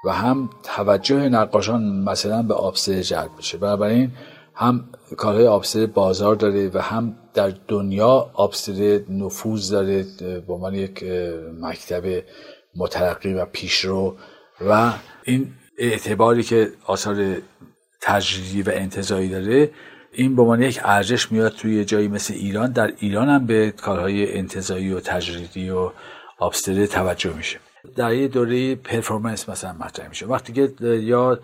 [0.05, 4.11] و هم توجه نقاشان مثلا به آبسه جلب بشه بنابراین
[4.53, 10.05] هم کارهای آبسه بازار داره و هم در دنیا آبسه نفوذ داره
[10.47, 11.03] به عنوان یک
[11.61, 12.23] مکتب
[12.75, 14.15] مترقی و پیشرو.
[14.69, 17.37] و این اعتباری که آثار
[18.05, 19.69] تجریدی و انتظایی داره
[20.11, 22.71] این به عنوان یک ارزش میاد توی جایی مثل ایران.
[22.71, 25.91] در ایران هم به کارهای انتزاعی و تجریدی و
[26.37, 27.59] آبستره توجه میشه.
[27.95, 30.25] در یه دوره performance مثلا مطرح میشه.
[30.25, 31.39] وقتی که یا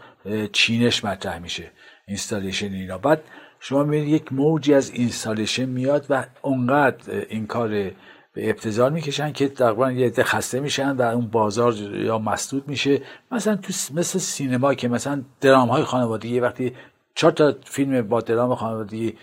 [0.51, 1.71] چینش مطرح میشه
[2.07, 2.97] installation اینا.
[2.97, 3.21] بعد
[3.59, 7.91] شما می‌بینید یک موجی از installation میاد و اونقدر این کار
[8.33, 13.01] به ابتذال می‌کشن که تقریبا یه عده خسته میشن و اون بازار یا مسدود میشه.
[13.31, 16.73] مثلا تو مثل سینما که مثلا درام های خانوادگی وقتی
[17.15, 19.13] چهار تا فیلم با درام خانوادگی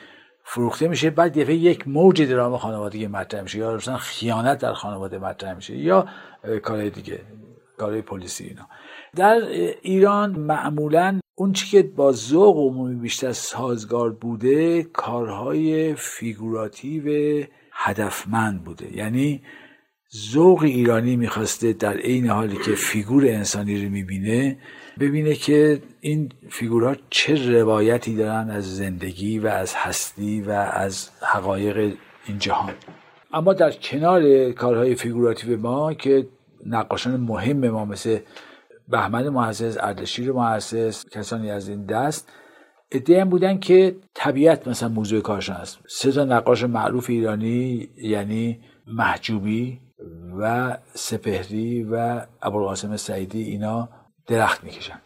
[0.45, 5.19] فروخته میشه بعد یه یک موج درام خانوادگی مطرح میشه یا مثلا خیانت در خانواده
[5.19, 6.07] مطرح میشه یا
[6.63, 7.21] کار دیگه
[7.79, 8.69] کارهای پلیسی اینا.
[9.17, 9.41] در
[9.83, 17.45] ایران معمولا اون چی که با ذوق عمومی بیشتر سازگار بوده کارهای فیگوراتیو
[17.77, 18.97] هدفمند بوده.
[18.97, 19.43] یعنی
[20.17, 24.59] ذوق ایرانی می‌خواسته در عین حالی که فیگور انسانی رو می‌بینه
[25.01, 31.97] ببینه که این فیگورها چه روایتی دارن از زندگی و از هستی و از حقایق
[32.27, 32.75] این جهان.
[33.33, 36.27] اما در کنار کارهای فیگوراتیو ما که
[36.67, 38.19] نقاشان مهم ما مثل
[38.89, 42.33] بهمن محسس اردشیر محسس کسانی از این دست
[42.91, 48.61] عده‌ای هم بودن که طبیعت مثلا موضوع کارشان است سه تا نقاش معروف ایرانی یعنی
[48.87, 49.81] محجوبی
[50.41, 53.89] و سپهری و ابوالقاسم سعیدی اینا
[54.27, 55.01] درخت می‌کشن.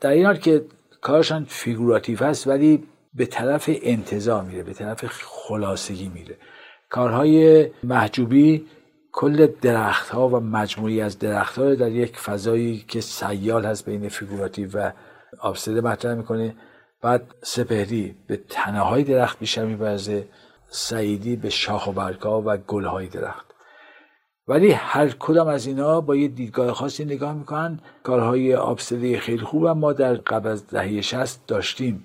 [0.00, 0.64] در عین حال که
[1.00, 2.84] کارشان فیگوراتیو است ولی
[3.14, 6.36] به طرف انتزاع میره به طرف خلاصگی میره.
[6.90, 8.66] کارهای محجوبی
[9.12, 14.08] کل درخت ها و مجموعه‌ای از درخت ها در یک فضایی که سیال هست بین
[14.08, 14.90] فیگوراتیو و
[15.40, 16.54] آبستره مطرح می‌کنه.
[17.02, 20.28] بعد سپهری به تنه های درخت بیشتر می‌ورزه
[20.70, 23.46] سعیدی به شاخ و برگا و گل های درخت.
[24.48, 27.80] ولی هر کدام از اینا با یه دیدگاه خاصی نگاه می‌کنن.
[28.02, 32.04] کارهای آبسده خیلی خوب ما در قبل از دهه 60 داشتیم.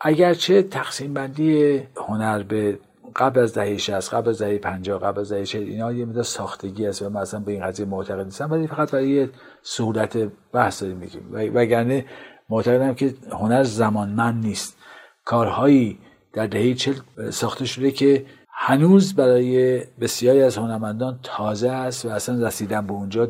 [0.00, 2.78] اگرچه تقسیم بندی هنر به
[3.16, 6.22] قبل از دهه 60 قبل از دهه 50 قبل از دهه 40 اینا یه مقدار
[6.22, 8.52] ساختگی است و مثلا به این قضیه معتقد نیستم.
[8.52, 9.28] ولی فقط برای
[9.62, 10.16] سهولت
[10.52, 11.28] بحث داریم میگیم.
[11.32, 12.04] وگرنه
[12.50, 14.76] معتقدم که هنر زمانمند نیست.
[15.24, 15.98] کارهایی
[16.32, 16.94] در دهه 40
[17.30, 23.28] ساخته شده که هنوز برای بسیاری از هنرمندان تازه است و اصلا رسیدن به اونجا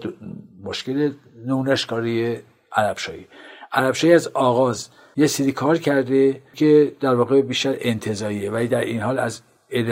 [0.64, 1.12] مشکل
[1.46, 2.38] نونش کاری
[2.72, 3.26] عربشایی
[3.72, 9.00] عربشایی از آغاز یه سری کار کرده که در واقع بیشتر انتظاییه ولی در این
[9.00, 9.42] حال از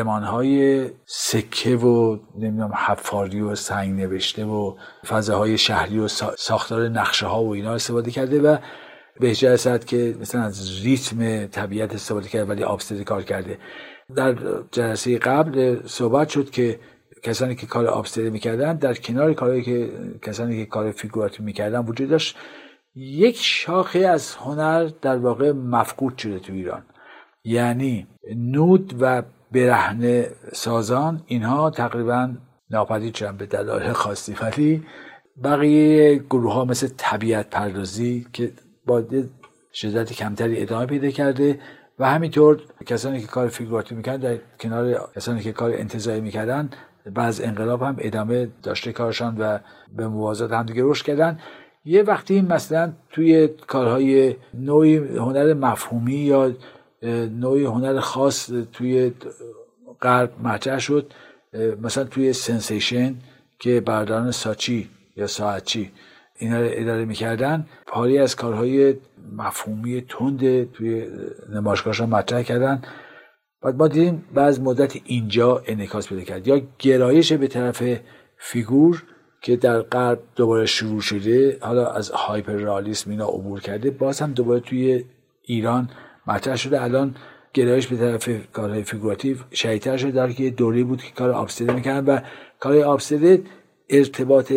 [0.07, 7.45] های سکه و نمی‌دونم حفاری و سنگ نوشته و فضاهای شهری و ساختار نقشه ها
[7.45, 8.57] و اینا استفاده کرده و
[9.21, 13.59] به جلسات که مثلا از ریتم طبیعت استفاده کرده ولی آبستدی کار کرده.
[14.17, 14.37] در
[14.73, 16.79] جلسه قبل صحبت شد که
[17.23, 19.91] کسانی که کار آبستدی می‌کردن در کنار کاری که
[20.23, 22.37] کسانی که کار فیگوراتی می‌کردن وجود داشت
[22.95, 26.83] یک شاخه از هنر در واقع مفقود شده تو ایران.
[27.45, 32.35] یعنی نود و برهنه سازان اینها تقریبا
[32.71, 34.37] ناپدید شدن به دلایل خاصی.
[34.41, 34.83] ولی
[35.45, 38.53] بقیه گروه ها مثل طبیعت پردازی که
[38.89, 39.05] با
[39.73, 41.61] شدت کمتری ادامه پیدا کرده
[41.99, 46.71] و همینطور کسانی که کار فیگوراتی می‌کردن در کنار کسانی که کار انتظایی می‌کردن
[47.15, 49.59] بعض انقلاب هم ادامه داشته کارشان و
[49.97, 51.39] به موازات هم دیگه رشد کردن.
[51.85, 56.53] یه وقتی مثلا توی کارهای نوعی هنر مفهومی یا
[57.43, 59.13] نوعی هنر خاص توی
[60.03, 61.13] غرب مطرح شد
[61.83, 63.15] مثلا توی Sensation
[63.59, 65.91] که برادران ساچی یا ساعتچی.
[66.39, 67.67] اینا رو اداره می‌کردن.
[67.87, 68.95] پاره‌ای از کارهای
[69.37, 71.07] مفهومی تند توی
[71.55, 72.83] نمایشگاهشان مطرح کردن.
[73.63, 76.49] بعد ما دیدیم بعد مدت اینجا انعکاس پیدا کرد.
[76.49, 77.83] یا گرایش به طرف
[78.37, 79.03] فیگور
[79.43, 84.33] که در غرب دوباره شروع شده حالا از هایپر رئالیسم اینا عبور کرده باز هم
[84.33, 85.05] دوباره توی
[85.43, 85.91] ایران
[86.27, 86.83] مطرح شده.
[86.83, 87.15] الان
[87.55, 90.11] گرایش به طرف کارهای فیگوراتیو شدیدتر شده.
[90.11, 92.21] در یک دوره‌ای بود که کار آبستره می‌کردن و
[92.61, 93.43] کارهای آبستره
[93.91, 94.53] ارتباط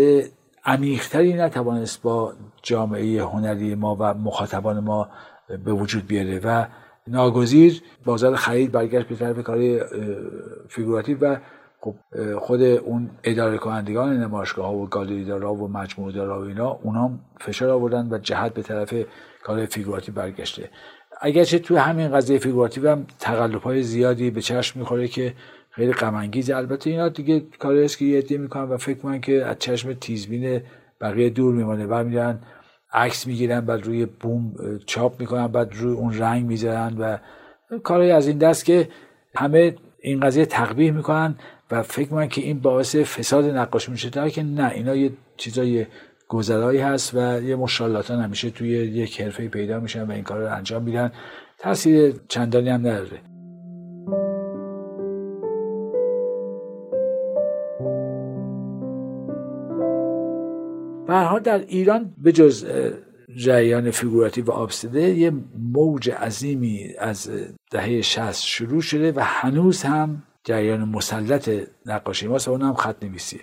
[0.65, 5.10] عمیقتری نتوانست با جامعه هنری ما و مخاطبان ما
[5.65, 6.65] به وجود بیاره و
[7.08, 9.88] ناگزیر بازار خرید برگشت به طرف کار
[10.69, 11.36] فیگوراتیو و
[11.82, 11.95] خب
[12.39, 17.19] خود اون اداره کنندگان نمایشگاه ها و گالری دارا و مجموعه دارا و اینا اونا
[17.39, 18.93] فشار آوردن و جهت به طرف
[19.43, 20.69] کار فیگوراتیو برگشته.
[21.21, 25.34] اگرچه توی همین قضیه فیگوراتیو هم تقلب های زیادی به چشم می‌خوره که
[25.72, 26.16] خیلی هم
[26.50, 29.94] البته اینا دیگه کاری است که یه عده می‌کنن و فکر می‌کنن که از چشم
[29.94, 30.62] تیزبین
[31.02, 32.40] بقیه دور میمانه برمیدارن
[32.94, 34.54] عکس می‌گیرن بعد روی بوم
[34.86, 37.18] چاپ می‌کنن بعد روی اون رنگ می‌ذارن و
[37.84, 38.90] کارهای از این دست که
[39.36, 41.36] همه این قضیه رو تقبیح می‌کنن
[41.72, 44.30] و فکر می‌کنم که این باعث فساد نقاشی میشه.
[44.30, 45.86] که نه اینا یه چیزای
[46.28, 50.84] گذرایی هست و یه مشالاتان همیشه توی یک حرفه پیدا میشن و این کار انجام
[50.84, 51.12] میدن.
[51.60, 53.31] تاثیر چندانی هم نداره.
[61.12, 62.65] به در ایران به جز
[63.38, 67.30] جریان فیگوراتیو و آبسیده یه موج عظیمی از
[67.71, 71.50] دهه 60 شروع شده و هنوز هم جریان مسلط
[71.86, 73.41] نقاشی ماست و اون هم خط نویسیه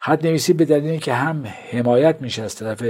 [0.00, 2.82] خط نویسی به دلیل که هم حمایت میشه از طرف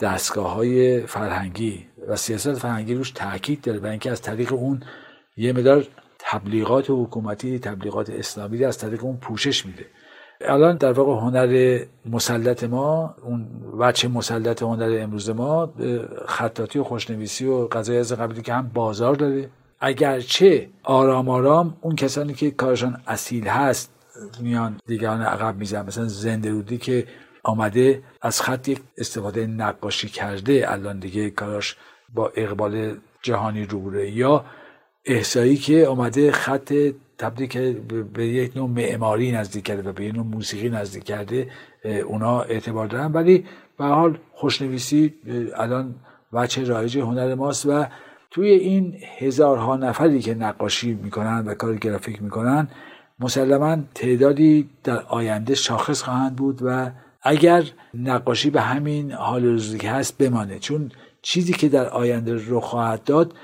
[0.00, 4.82] دستگاه های فرهنگی و سیاست فرهنگی روش تاکید داره و اینکه از طریق اون
[5.36, 5.86] یه مدار
[6.18, 9.86] تبلیغات حکومتی تبلیغات اسلامی از طریق اون پوشش میده.
[10.40, 13.46] الان در واقع هنر مسلط ما اون
[13.78, 15.72] وچه مسلط هنر امروز ما
[16.26, 19.48] خطاطی و خوشنویسی و قضای از قبلی که هم بازار داره.
[19.80, 23.90] اگرچه آرام آرام اون کسانی که کارشان اصیل هست
[24.40, 27.06] میان دیگران عقب میزن مثلا زنده رودی که
[27.42, 31.76] آمده از خط یک استفاده نقاشی کرده الان دیگه کاراش
[32.14, 34.44] با اقبال جهانی روبروه یا
[35.04, 36.74] احسایی که آمده خط
[37.18, 37.76] تبدیل که
[38.14, 41.50] به یک نوع معماری نزدیک کرده و به یک نوع موسیقی نزدیک کرده
[42.06, 43.12] اونا اعتبار دارن.
[43.12, 43.44] ولی
[43.78, 45.14] به حال خوشنویسی
[45.56, 45.94] الان
[46.32, 47.86] وچه رایج هنر ماست و
[48.30, 52.68] توی این هزارها نفری که نقاشی می‌کنن و کار گرافیک می‌کنن
[53.20, 56.90] مسلما تعدادی در آینده شاخص خواهند بود و
[57.22, 60.58] اگر نقاشی به همین حال روزی که هست بمانه.
[60.58, 60.90] چون
[61.22, 63.34] چیزی که در آینده رو خواهد داد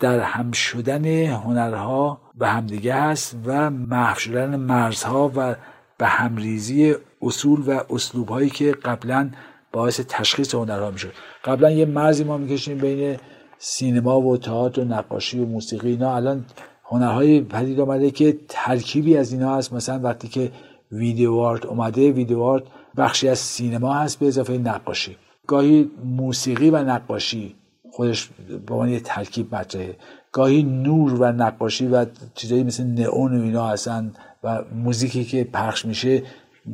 [0.00, 5.54] در هم شدن هنرها به همدیگه هست و محو شدن مرزها و
[5.98, 9.30] به همریزی اصول و اسلوب هایی که قبلا
[9.72, 11.12] باعث تشخیص هنرها می‌شد.
[11.44, 13.16] قبلا یه مرزی ما می‌کشیم بین
[13.58, 15.90] سینما و تئاتر و نقاشی و موسیقی.
[15.90, 16.44] اینا الان
[16.84, 19.72] هنرهای پدید آمده که ترکیبی از اینا هست.
[19.72, 20.52] مثلا وقتی که
[20.92, 22.62] ویدیو آرت اومده ویدیو آرت
[22.96, 25.16] بخشی از سینما هست به اضافه نقاشی.
[25.46, 27.54] گاهی موسیقی و نقاشی
[28.00, 28.30] خودش
[28.66, 29.96] به عنوان یه ترکیب مطرحه
[30.32, 34.12] گاهی نور و نقاشی و چیزایی مثل نئون و اینا هستن
[34.44, 36.22] و موزیکی که پخش میشه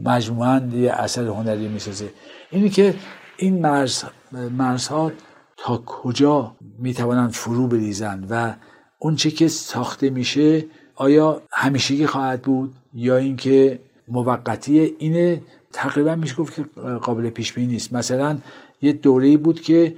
[0.04, 2.08] مجموعا یه اثر هنری می‌سازه.
[2.50, 2.94] اینی که
[3.36, 5.12] این مرز مرزها
[5.56, 8.54] تا کجا می‌توانند فرو بریزند و
[8.98, 16.34] اون چه که ساخته میشه آیا همیشگی خواهد بود یا اینکه موقتی اینه؟ تقریبا میشه
[16.34, 16.62] گفت که
[17.02, 17.92] قابل پیش بینی نیست.
[17.92, 18.38] مثلا
[18.82, 19.94] یه دوره بود که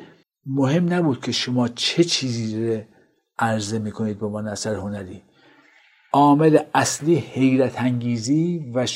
[0.49, 2.83] مهم نبود که شما چه چیزی رو
[3.39, 5.23] عرضه می‌کنید به عنوان اثر هنری.
[6.13, 8.87] عامل اصلی حیرت انگیزی و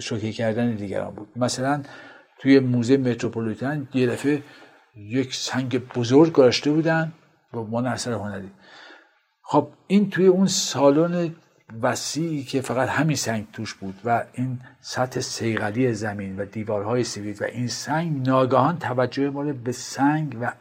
[0.00, 1.28] شوکه کردن دیگران بود.
[1.36, 1.82] مثلا
[2.38, 4.42] توی موزه متروپولیتن یه دفعه
[4.96, 7.12] یک سنگ بزرگ گذاشته بودن
[7.52, 8.50] به عنوان اثر هنری.
[9.42, 11.34] خب این توی اون سالن
[11.82, 17.42] وسیعی که فقط همین سنگ توش بود و این سطح سیغلی زمین و دیوارهای سفید
[17.42, 20.52] و این سنگ ناگهان توجه ما به سنگ و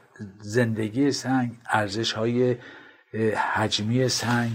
[0.42, 2.56] زندگی سنگ ارزش های
[3.54, 4.52] حجمی سنگ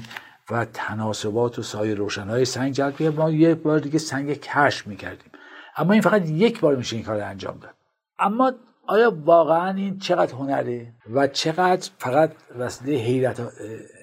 [0.50, 5.32] و تناسبات و سایه روشنهای سنگ جلب ما یک بار دیگه سنگ کشف می‌کردیم.
[5.76, 7.74] اما این فقت یک بار میشه این کار انجام داد.
[8.18, 8.52] اما
[8.86, 13.52] آیا واقعا این چقدر هنره و چقدر فقط وسیله حیرت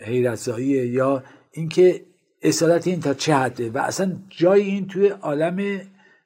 [0.05, 2.05] حیرت یا اینکه
[2.41, 5.81] اصالت این تا چه حده و اصلا جای این توی عالم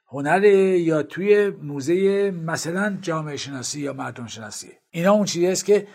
[0.08, 4.68] هنر یا توی موزه مثلا جامعه شناسی یا مردم شناسی.
[4.92, 5.88] اینا اون چیزی است که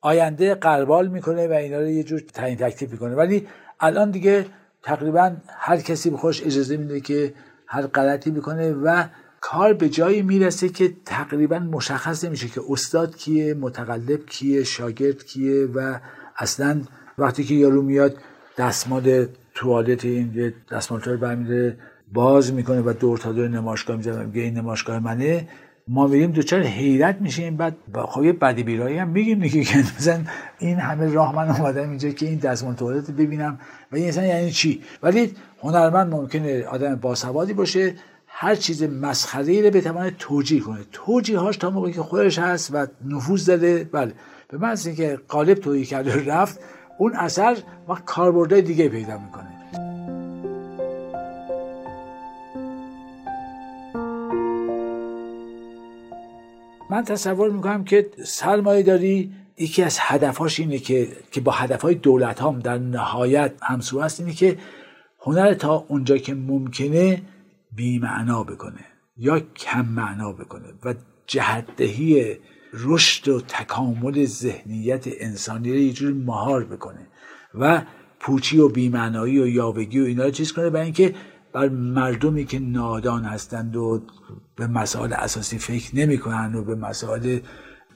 [0.00, 3.14] آینده قربال می‌کنه و اینا رو یه جور تعیین تکلیف می‌کنه.
[3.14, 3.46] ولی
[3.80, 4.46] الان دیگه
[4.82, 7.34] تقریبا هر کسی به خوش اجازه میده که
[7.66, 9.04] هر غلطی می‌کنه و
[9.40, 15.66] کار به جایی می‌رسه که تقریبا مشخص نمیشه که استاد کیه متقلب کیه شاگرد کیه
[15.66, 15.98] و
[16.36, 16.80] اصلا
[17.18, 18.16] وقتی که یارو میاد
[18.58, 21.78] دستمال توالت این یه دستمال برمیده
[22.12, 25.48] باز می‌کنه و دور تا دور نمایشگاه می‌زنه میگه این نمایشگاه منه.
[25.88, 27.56] ما میریم دوچار حیرت میشیم.
[27.56, 27.76] بعد
[28.08, 29.64] خب یه بدی بیرایی هم میگیم دیگه.
[29.64, 30.20] که مثلا
[30.58, 33.58] این همه راه من اومدم اینجا که این دستمال توالت ببینم
[33.92, 37.94] و این اصلا یعنی چی؟ ولی هنرمند ممکنه آدم باسوادی باشه
[38.26, 40.80] هر چیز مسخره رو بتونه توجیه کنه.
[40.92, 43.88] توجیه هاش تا موقعی که خودش هست و نفوذ داده.
[43.92, 44.12] بله.
[44.48, 46.60] به من اینکه قالب تویی کرده رفت
[46.98, 47.56] اون اثر
[47.88, 49.56] و کاربردهای دیگه پیدا می‌کنه.
[56.90, 62.42] من تصور می‌کنم که سرمایه داری یکی از هدفهاش اینه که که با هدفهای دولت
[62.42, 64.58] هم در نهایت همسو است اینه که
[65.20, 67.22] هنر تا اونجا که ممکنه
[67.72, 68.84] بیمعنا بکنه
[69.16, 70.94] یا کم معنا بکنه و
[71.26, 72.36] جهتدهی
[72.76, 77.06] رشد و تکامل ذهنیت انسانی رو یه جور مهار بکنه
[77.54, 77.82] و
[78.20, 80.70] پوچی و بیمعنایی و یاوگی و اینا رو چیز کنه.
[80.70, 81.14] برای اینکه
[81.52, 84.02] بر مردمی که نادان هستند و
[84.56, 86.16] به مسائل اساسی فکر نمی
[86.54, 87.38] و به مسائل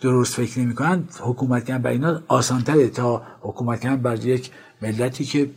[0.00, 4.50] درست فکر نمی کنند حکومت کردن بر اینا آسانتره تا حکومت کردن بر یک
[4.82, 5.50] ملتی که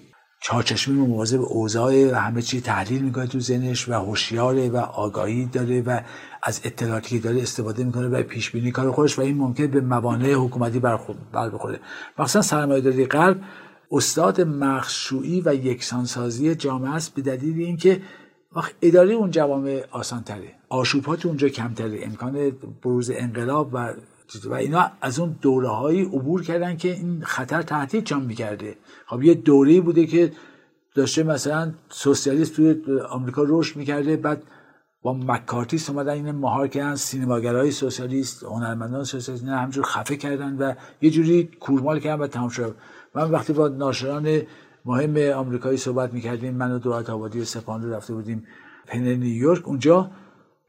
[0.45, 5.81] چهارچشمی مواظب اوضاع و همه چی تحلیل می‌کنه تو ذهنش و هوشیاره و آگاهی داره
[5.81, 5.99] و
[6.43, 9.81] از اطلاعاتی که داره استفاده می‌کنه و پیش بینی کار خودش و این ممکن به
[9.81, 10.99] موانع حکومتی بر
[11.33, 11.79] بخوره
[12.19, 13.41] مثلا سرمایه‌داری غرب
[13.91, 18.01] استاد مخشوعی و یکسانسازی جامعه است به دلیل اینکه
[18.55, 21.99] وقت اداره اون جوامع آسان تره آشوبات اونجا کمتره.
[22.03, 22.51] امکان
[22.83, 23.93] بروز انقلاب و
[24.45, 28.77] و اینا از اون دوره هایی عبور کردن که این خطر تهدید جان می‌کرده.
[29.05, 30.31] خب یه دوره بوده که
[30.95, 32.75] داشته مثلا سوسیالیست توی
[33.09, 34.43] آمریکا رشد می‌کرده بعد
[35.01, 40.73] با مکارتیست اومدن این مهار کردن سینماگرای سوسیالیست هنرمندان سوسیالیست نه همجور خفه کردن و
[41.01, 42.75] یه جوری کورمال کردن و تمام شد.
[43.15, 44.41] من وقتی با ناشران
[44.85, 48.47] مهم آمریکایی صحبت می‌کردیم من و دولت آبادی و سپاندو رفته بودیم
[48.87, 50.11] پن نیویورک اونجا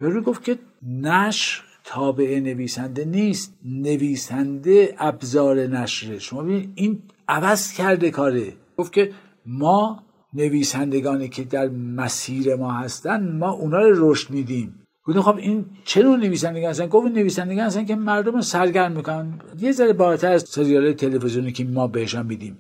[0.01, 3.55] یارو گفت که نشر تابع نویسنده نیست.
[3.65, 8.53] نویسنده ابزار نشره شما ببینید این عوض کرده کاره.
[8.77, 9.13] گفت که
[9.47, 10.03] ما
[10.35, 14.81] نویسندگانی که در مسیر ما هستن ما اونا رو رشد میدیم.
[15.05, 19.41] گفتم خب این چه نوع نویسندگان هستن؟ گفت نویسندگان هستن که مردم سرگرم می‌کنن.
[19.61, 22.59] یه ذره بالاتر از سریال تلویزیونی که ما بهشان میدیم.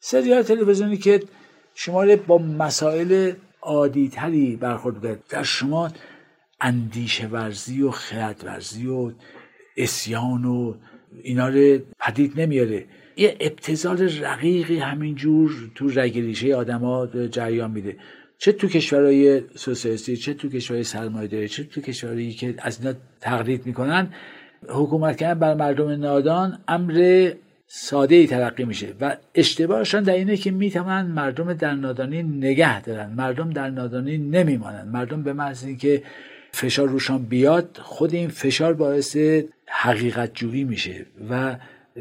[0.00, 1.22] سریال تلویزیونی که
[1.74, 5.90] شما با مسائل عادیتری برخورد بکنید در شما
[6.60, 9.12] اندیشه ورزی و خرد ورزی و
[9.76, 10.74] اسیان و
[11.22, 12.84] اینا رو پدید نمیاره.
[13.16, 17.96] یه ابتزال رقیقی همینجور تو رگریشه آدما جریان میده.
[18.38, 23.66] چه تو کشورهای سوسیالیستی چه تو کشورهای سرمایه‌داری چه تو کشورهایی که از اینا تقلید
[23.66, 24.14] می‌کنن
[24.68, 27.30] حکومت کردن بر مردم نادان امر
[27.66, 33.10] ساده ای تلقی میشه و اشتباهشان در اینه که می‌تونن مردم در نادانی نگه دارن.
[33.10, 34.88] مردم در نادانی نمیمانند.
[34.88, 36.02] مردم به محض اینکه
[36.52, 39.16] فشار روشان بیاد خود این فشار باعث
[39.66, 41.56] حقیقت جویی میشه و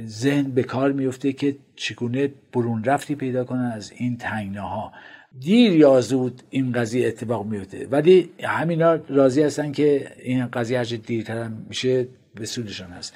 [0.08, 4.91] ذهن به کار میفته که چگونه برون رفتی پیدا کنن از این تنگناها.
[5.39, 7.88] دیر یا زود این قضیه اتفاق میفته.
[7.88, 13.14] ولی همینا راضی هستن که این قضیه هرچه دیرتر میشه به سودشان هست.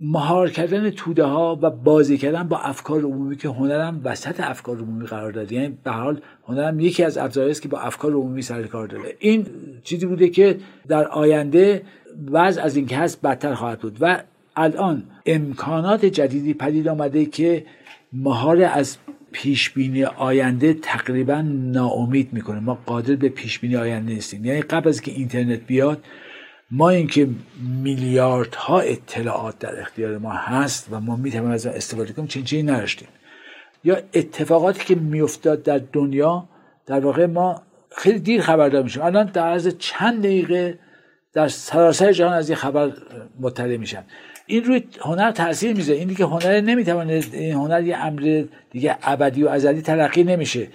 [0.00, 5.06] مهار کردن توده ها و بازی کردن با افکار عمومی که هنرم وسط افکار عمومی
[5.06, 5.54] قرار داده.
[5.54, 9.16] یعنی به حال هنرم یکی از ابزارهایی است که با افکار عمومی سر کار داره.
[9.18, 9.46] این
[9.84, 11.82] چیزی بوده که در آینده
[12.30, 14.22] وضع از اینکه هست بدتر خواهد بود و
[14.56, 17.64] الان امکانات جدیدی پدید آمده که
[18.12, 18.96] مهار از
[19.32, 22.60] پیش بینی آینده تقریبا ناامید می‌کنه.
[22.60, 24.44] ما قادر به پیش بینی آینده نیستیم.
[24.44, 26.04] یعنی قبل از که اینترنت بیاد
[26.70, 27.28] ما اینکه
[27.82, 33.08] میلیاردها اطلاعات در اختیار ما هست و ما می‌تونیم از استفاده کنیم چنین چیزی نداشتیم.
[33.84, 36.48] یا اتفاقاتی که میافتاد در دنیا
[36.86, 37.62] در واقع ما
[37.96, 39.02] خیلی دیر خبردار میشیم.
[39.02, 40.78] الان در عرض چند دقیقه
[41.32, 42.92] در سراسر جهان از این خبر
[43.40, 44.04] مطلع میشن.
[44.46, 45.98] این روی هنر تاثیر می‌ذاره.
[45.98, 50.68] این دیگه هنر نمی‌تونه این هنر یه امر دیگه ابدی و ازلی تلقی نمیشه.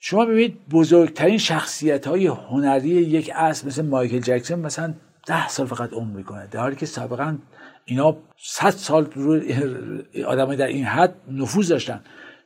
[0.00, 4.94] شما ببینید بزرگترین شخصیت های هنری یک عصر مثل مایکل جکسون مثلا
[5.26, 6.46] ده سال فقط عمر می‌کنه.
[6.50, 7.38] در حالی که سابقا
[7.84, 9.40] اینا صد سال رو
[10.26, 12.00] آدمای در این حد نفوذ داشتن.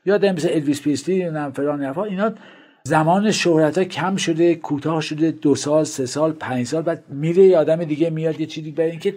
[0.04, 2.32] یادم مثل الویس پیسلی نم فلان اینا
[2.84, 7.42] زمان شهرت ها کم شده کوتاه شده دو سال سه سال پنج سال بعد میره
[7.42, 9.14] یه آدم دیگه میاد یه چیزی برای اینکه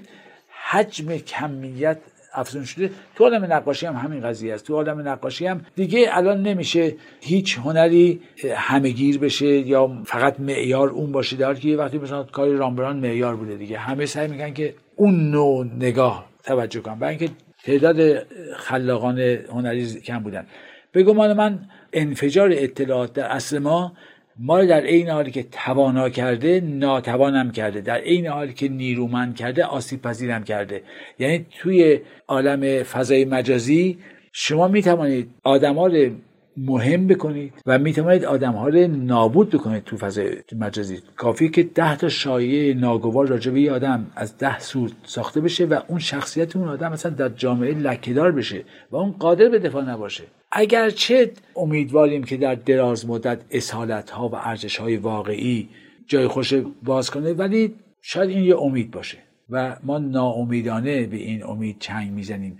[0.69, 1.97] حجم کمیت
[2.33, 2.91] افزون شده.
[3.15, 4.65] تو عالم نقاشی هم همین قضیه است.
[4.65, 8.21] تو عالم نقاشی هم دیگه الان نمیشه هیچ هنری
[8.55, 11.37] همهگیر بشه یا فقط معیار اون باشه.
[11.37, 13.77] در که یه وقتی مثلا کاری رامبران معیار بوده دیگه.
[13.77, 16.99] همه سعی می‌کنن که اون نوع نگاه توجه کنن.
[16.99, 18.23] برای اینکه تعداد
[18.55, 20.45] خلاقان هنری کم بودن.
[20.91, 21.59] به گمان من
[21.93, 23.93] انفجار اطلاعات در اصل ما
[24.41, 27.81] ما در عین حالی که توانا کرده ناتوانم کرده.
[27.81, 30.83] در عین حالی که نیرومند کرده آسیب پذیرم کرده.
[31.19, 33.97] یعنی توی عالم فضای مجازی
[34.31, 36.09] شما می توانید آدم رو
[36.57, 40.99] مهم بکنید و می توانید آدم ها رو نابود بکنید تو فضای مجازی.
[41.15, 45.79] کافی که ده تا شایعه ناگوار راجع به آدم از ده سو ساخته بشه و
[45.87, 50.23] اون شخصیت اون آدم مثلا در جامعه لکهدار بشه و اون قادر به دفاع نباشه.
[50.51, 55.69] اگرچه امیدواریم که در دراز مدت اصالت ها و ارزش های واقعی
[56.07, 59.17] جای خوش باز کنه ولی شاید این یه امید باشه
[59.49, 62.59] و ما ناامیدانه به این امید چنگ می‌زنیم.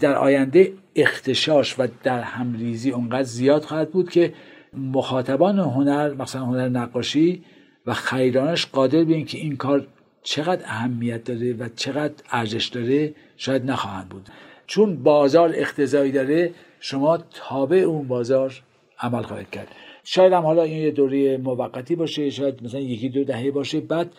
[0.00, 4.32] در آینده اختشاش و در همریزی اونقدر زیاد خواهد بود که
[4.76, 7.44] مخاطبان هنر مثلا هنر نقاشی
[7.86, 9.86] و خریدانش قادر به اینکه این کار
[10.22, 14.28] چقدر اهمیت داره و چقدر ارزش داره شاید نخواهند بود.
[14.66, 16.50] چون بازار اختزایی داره
[16.80, 18.62] شما تابع اون بازار
[19.00, 19.68] عمل خواهید کرد.
[20.04, 24.12] شاید هم حالا این یه دوره موقتی باشه شاید مثلا یکی دو دهه باشه بعد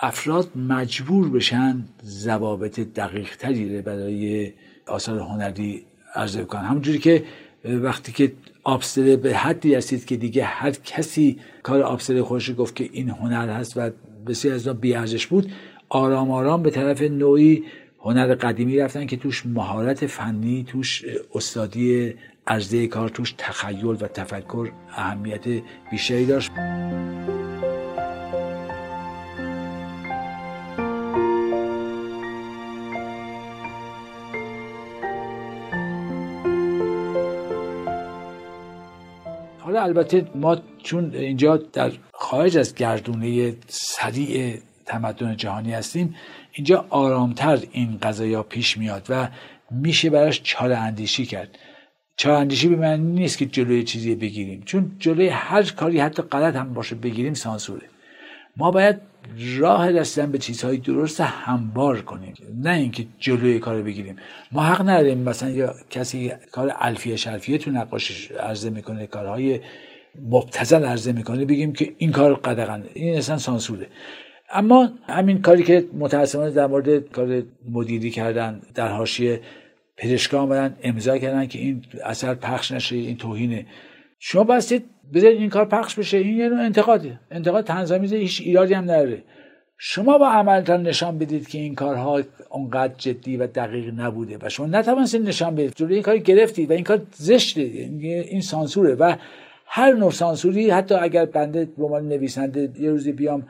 [0.00, 4.52] افراد مجبور بشن ضوابط دقیق تری برای
[4.86, 7.24] آثار هنری عرضه کنن همونجوری که
[7.64, 8.32] وقتی که
[8.64, 13.48] آبسله به حدی رسید که دیگه هر کسی کار آبسله خوش گفت که این هنر
[13.48, 13.90] هست و
[14.26, 15.52] بسیار از بیارزش بود
[15.88, 17.64] آرام آرام به طرف نوعی
[18.04, 22.14] هنر قدیمی رفتن که توش مهارت فنی توش استادی
[22.46, 26.50] عرضه کار توش تخیل و تفکر اهمیت بیشتری داشت.
[39.58, 46.14] حالا البته ما چون اینجا در خارج از گردونه سریع تمدن جهانی هستیم
[46.52, 49.28] اینجا آرامتر این قضایا پیش میاد و
[49.70, 51.58] میشه براش چاره اندیشی کرد.
[52.16, 56.56] چاره اندیشی به معنی نیست که جلوی چیزی بگیریم چون جلوی هر کاری حتی غلط
[56.56, 57.86] هم باشه بگیریم سانسوره.
[58.56, 58.96] ما باید
[59.58, 64.16] راه رسیدن به چیزهای درست همبار کنیم نه اینکه جلوی کار بگیریم.
[64.52, 69.60] ما حق نداریم مثلا یا کسی کار الفیه شرفیه تو نقاشی عرضه می‌کنه کارهای
[70.30, 73.86] مبتزل عرضه می‌کنه بگیم که این کار قدغن این اصلا سانسوره.
[74.52, 79.40] اما همین کاری که متاسفانه در مورد کار مدیری کردن در حاشیه
[79.96, 83.66] پزشکان آمدن امضا کردن که این اثر پخش نشه این توهینه.
[84.18, 84.84] شما بستید
[85.14, 87.20] بذارید این کار پخش بشه این یه نوع انتقاده.
[87.30, 89.22] انتقاد تنظیمیزه هیچ ایرادی هم نداره.
[89.78, 94.66] شما با عملتان نشان بدید که این کارها اونقدر جدی و دقیق نبوده و شما
[94.66, 95.72] نتوانستید نشان بدید.
[95.76, 97.60] جلوی این کار گرفتید و این کار زشته.
[97.60, 99.16] این سانسوره و
[99.66, 103.46] هر نوع سانسوری حتی اگر بنده به عنوان نویسنده یه روزی بیام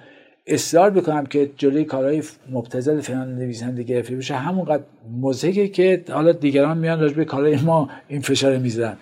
[0.47, 4.35] اصرار بکنم که جلوی کارهای مبتذل فلان نویسنده گرفته بشه.
[4.35, 4.83] همونقدر
[5.21, 8.97] مزهکه که حالا دیگران میان راجع به کارهای ما این فشار می‌زنن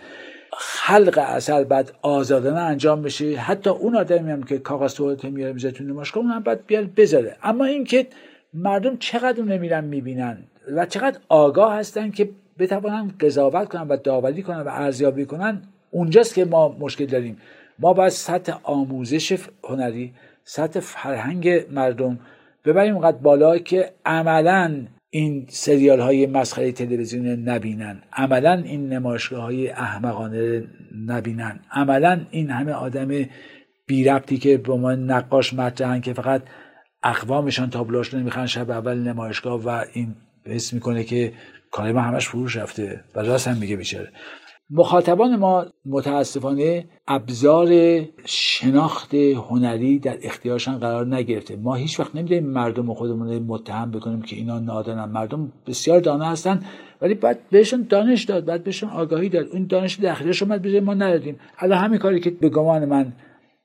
[0.52, 3.36] خلق اثر بعد آزادانه انجام بشه.
[3.36, 7.36] حتی اون آدمی هم که کاغذ توالت میاره می‌ذاره تو نمایشگاه اونم بعد بیاد بذاره.
[7.42, 8.06] اما اینکه
[8.54, 10.38] مردم چقدر اون نمیرن می‌بینن
[10.76, 12.28] و چقدر آگاه هستن که
[12.58, 17.36] بتوانن قضاوت کنن و داوری کنن و ارزیابی کنن اونجاست که ما مشکل داریم.
[17.78, 20.12] ما باید سطح آموزش هنری
[20.52, 22.18] سطح فرهنگ مردم
[22.64, 28.02] ببریم اونقدر بالا که عملا این سریال های مسخره تلویزیون نبینن.
[28.12, 30.64] عملا این نمایشگاه های احمقانه
[31.06, 31.60] نبینن.
[31.72, 33.08] عملا این همه آدم
[33.86, 36.42] بی ربطی که به ما نقاش مطرحن که فقط
[37.02, 40.14] اقوامشان تابلوش نمی‌خوان شب اول نمایشگاه و این
[40.46, 41.32] حس می‌کنه که
[41.70, 44.08] کار ما همش فروش رفته و راست هم میگه بیچاره.
[44.72, 51.56] مخاطبان ما متاسفانه ابزار شناخت هنری در اختیارشان قرار نگرفته.
[51.56, 55.04] ما هیچ وقت نمی‌دونیم مردم خودمون متهم بکنیم که اینا نادانن.
[55.04, 56.60] مردم بسیار دانه هستن
[57.02, 59.46] ولی باید بهشون دانش داد باید بهشون آگاهی داد.
[59.52, 61.40] اون دانش در اومد ما ندادیم.
[61.58, 63.12] الان همین کاری که به گمان من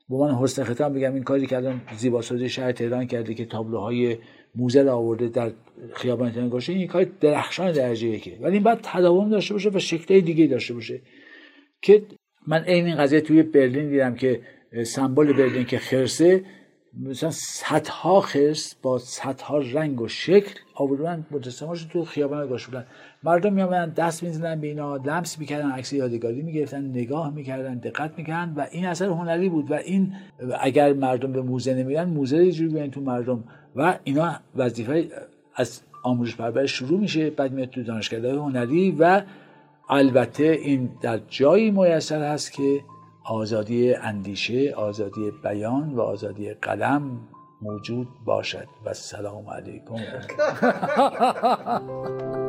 [0.10, 4.18] به من حسن ختم بگم این کاری که الان زیباسازی شهر تهران کرده که تابلوهای
[4.56, 5.52] موزه آورده در
[5.94, 8.38] خیابان تنگاشه این کار درخشان درجه یکه.
[8.42, 11.02] ولی این باید تداوم داشته باشه و شکل دیگه داشته باشه.
[11.82, 12.04] که
[12.48, 14.42] من عین این قضیه توی برلین دیدم که
[14.84, 16.44] سمبل برلین که خرسه
[17.00, 22.86] مثلا صدها خرس با صدها رنگ و شکل آوردن مجسمه‌اش تو خیابان گاشولن
[23.24, 28.54] مردم میامدن دست می‌زنن به اینا لمس می‌کردن عکس یادگاری می‌گرفتن نگاه می‌کردن دقت می‌کردن
[28.58, 29.72] و این اثر هنری بود.
[29.72, 30.14] و این
[30.62, 33.44] اگر مردم به موزه نمیرن موزه یه جوری تو مردم.
[33.76, 35.10] و اینا وظیفه
[35.56, 39.22] از آموزش پرورش شروع میشه بعد میاد تو دانشگاه هنری و
[39.90, 42.82] البته این در جایی میسر هست که
[43.26, 47.20] آزادی اندیشه آزادی بیان و آزادی قلم
[47.62, 48.68] موجود باشد.
[48.86, 49.96] و سلام علیکم.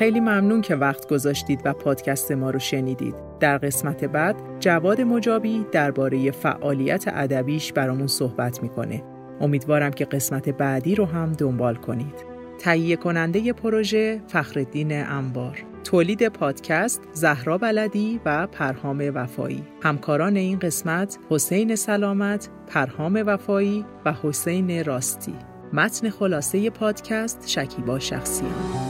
[0.00, 3.14] خیلی ممنون که وقت گذاشتید و پادکست ما رو شنیدید.
[3.40, 9.02] در قسمت بعد جواد مجابی درباره فعالیت ادبیش برامون صحبت می‌کنه.
[9.40, 12.14] امیدوارم که قسمت بعدی رو هم دنبال کنید.
[12.58, 21.18] تهیه کننده پروژه فخردین انبار تولید پادکست زهرا بلدی و پرهام وفایی همکاران این قسمت
[21.30, 25.34] حسین سلامت پرهام وفایی و حسین راستی
[25.72, 28.89] متن خلاصه پادکست شکیبا شخصیان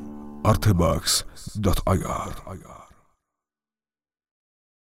[0.43, 2.80] artbox.ir